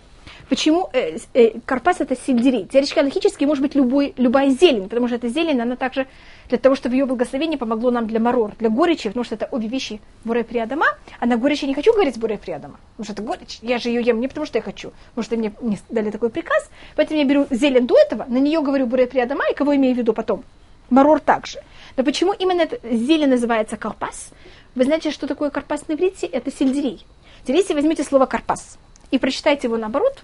[0.49, 2.65] Почему э, э, карпас это сельдерей?
[2.65, 6.07] Теоретически, логически может быть любой, любая зелень, потому что эта зелень, она также
[6.49, 9.67] для того, чтобы ее благословение помогло нам для марор, для горечи, потому что это обе
[9.67, 10.87] вещи буре приадама,
[11.19, 13.59] а на горечи не хочу говорить буре приадама, потому что это горечь.
[13.61, 16.31] Я же ее ем не потому, что я хочу, потому что мне, мне дали такой
[16.31, 19.93] приказ, поэтому я беру зелень до этого, на нее говорю буре приадама, и кого имею
[19.93, 20.43] в виду потом?
[20.89, 21.59] Марор также.
[21.95, 24.31] Но почему именно эта зелень называется карпас?
[24.73, 26.25] Вы знаете, что такое карпас на иврите?
[26.25, 27.05] Это сельдерей.
[27.43, 28.79] Теперь если возьмете слово карпас
[29.11, 30.23] и прочитайте его наоборот,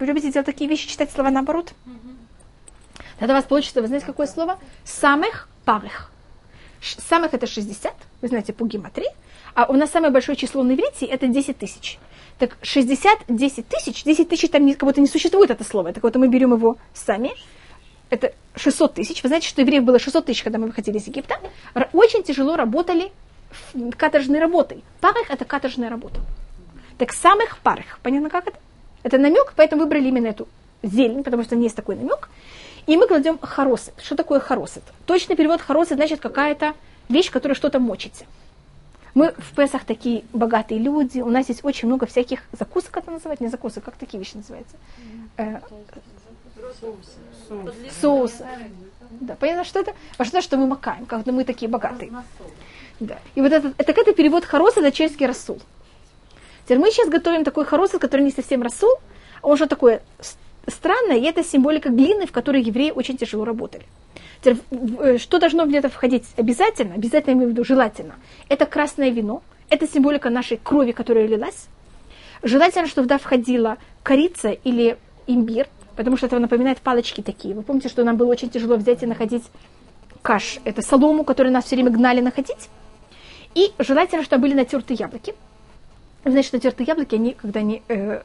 [0.00, 1.72] вы любите делать такие вещи, читать слова наоборот?
[3.18, 4.58] Тогда у вас получится, вы знаете, какое слово?
[4.84, 6.10] Самых парых.
[6.80, 9.10] Самых это 60, вы знаете, по гематрии.
[9.54, 11.98] А у нас самое большое число на иврите это 10 тысяч.
[12.38, 15.92] Так 60, 10 тысяч, 10 тысяч там не- как будто не существует это слово.
[15.92, 17.32] Так вот мы берем его сами.
[18.08, 19.22] Это 600 тысяч.
[19.22, 21.38] Вы знаете, что евреев было 600 тысяч, когда мы выходили из Египта.
[21.92, 23.12] Очень тяжело работали
[23.98, 24.82] каторжной работой.
[25.00, 26.20] Парах это каторжная работа.
[26.96, 27.98] Так самых парах.
[28.02, 28.58] Понятно, как это?
[29.02, 30.48] Это намек, поэтому выбрали именно эту
[30.82, 32.28] зелень, потому что есть такой намек.
[32.86, 33.94] И мы кладем хоросет.
[34.02, 34.82] Что такое хоросет?
[35.06, 36.74] Точный перевод хоросет значит какая-то
[37.08, 38.24] вещь, которая что-то мочится.
[39.14, 43.40] Мы в Песах такие богатые люди, у нас есть очень много всяких закусок, это называть,
[43.40, 44.76] не закусок, как такие вещи называются?
[45.36, 45.58] Э,
[48.00, 48.44] соусы.
[49.20, 49.94] Да, понятно, что это?
[50.18, 52.12] А что, что мы макаем, когда мы такие богатые.
[53.00, 53.18] Да.
[53.34, 55.60] И вот этот, это, это перевод хороса, это чешский рассул.
[56.70, 58.90] Теперь мы сейчас готовим такой хоросет, который не совсем рассул,
[59.42, 60.02] а он что такое
[60.68, 63.82] странное, и это символика глины, в которой евреи очень тяжело работали.
[64.40, 64.58] Теперь,
[65.00, 68.14] э, что должно в это входить обязательно, обязательно имею в виду желательно,
[68.48, 71.66] это красное вино, это символика нашей крови, которая лилась.
[72.44, 74.96] Желательно, чтобы туда входила корица или
[75.26, 75.66] имбирь,
[75.96, 77.52] потому что это напоминает палочки такие.
[77.52, 79.42] Вы помните, что нам было очень тяжело взять и находить
[80.22, 82.68] каш, это солому, которую нас все время гнали находить.
[83.56, 85.34] И желательно, чтобы были натерты яблоки.
[86.22, 88.22] Что натертые яблоки, они, когда они, э,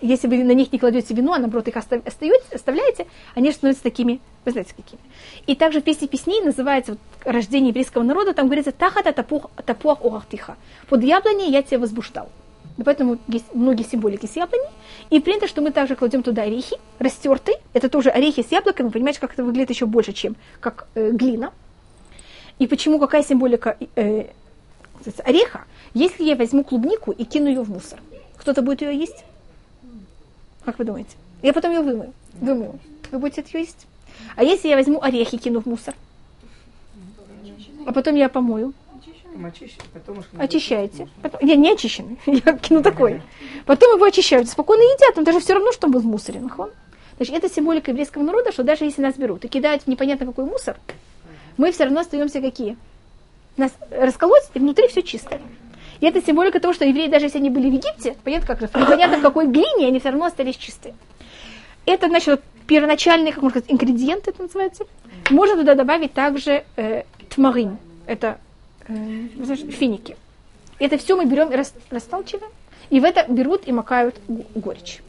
[0.00, 4.20] если вы на них не кладете вино, а наоборот их остаете- оставляете, они становятся такими,
[4.44, 5.00] вы знаете, какими.
[5.46, 10.04] И также в песне песней называется вот, рождение еврейского народа, там говорится «тахата тапух, тапуах
[10.04, 10.56] орахтиха».
[10.88, 12.30] Под яблоней я тебя возбуждал.
[12.84, 14.68] Поэтому есть многие символики с яблоней.
[15.10, 17.60] И принято, что мы также кладем туда орехи, растертые.
[17.72, 18.88] Это тоже орехи с яблоками.
[18.88, 21.52] Понимаете, как это выглядит еще больше, чем как э, глина.
[22.58, 24.26] И почему, какая символика э,
[25.24, 25.64] ореха?
[25.94, 28.00] Если я возьму клубнику и кину ее в мусор,
[28.36, 29.24] кто-то будет ее есть?
[30.64, 31.16] Как вы думаете?
[31.40, 32.12] Я потом ее вымою.
[32.40, 32.80] Вымою.
[33.12, 33.86] Вы будете ее есть?
[34.34, 35.94] А если я возьму орехи, кину в мусор,
[37.86, 38.72] а потом я помою,
[40.38, 41.08] очищаете.
[41.22, 43.22] Потом, я не очищенный, я кину такой.
[43.66, 46.40] Потом его очищают, спокойно едят, но даже все равно, что он был в мусоре.
[46.40, 46.70] нахон?
[47.16, 50.44] Значит, это символика еврейского народа, что даже если нас берут и кидают в непонятно какой
[50.44, 50.76] мусор,
[51.56, 52.76] мы все равно остаемся какие?
[53.56, 55.40] Нас расколоть, и внутри все чисто.
[56.00, 58.66] И это символика того, что евреи, даже если они были в Египте, понятно, как же,
[58.68, 60.94] в какой глине, они все равно остались чистые.
[61.86, 64.86] Это, значит, вот первоначальный, как можно сказать, ингредиент это называется.
[65.30, 67.78] Можно туда добавить также э, тмарин.
[68.06, 68.38] Это
[68.88, 68.94] э,
[69.70, 70.16] финики.
[70.78, 72.50] Это все мы берем и рас- расталчиваем.
[72.90, 74.16] И в это берут и макают
[74.54, 75.02] горечь.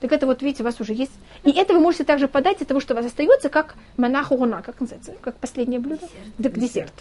[0.00, 1.12] Так это вот, видите, у вас уже есть.
[1.44, 4.80] И это вы можете также подать от того, что у вас остается, как манахуна, как
[4.80, 6.06] называется, как последнее блюдо.
[6.38, 6.58] Десерт.
[6.58, 6.92] десерт.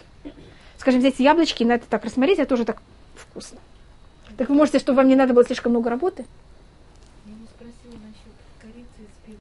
[0.88, 2.82] Скажем, взять яблочки и на это так рассмотреть, это тоже так
[3.14, 3.58] вкусно.
[4.38, 6.26] Так вы можете, чтобы вам не надо было слишком много работы,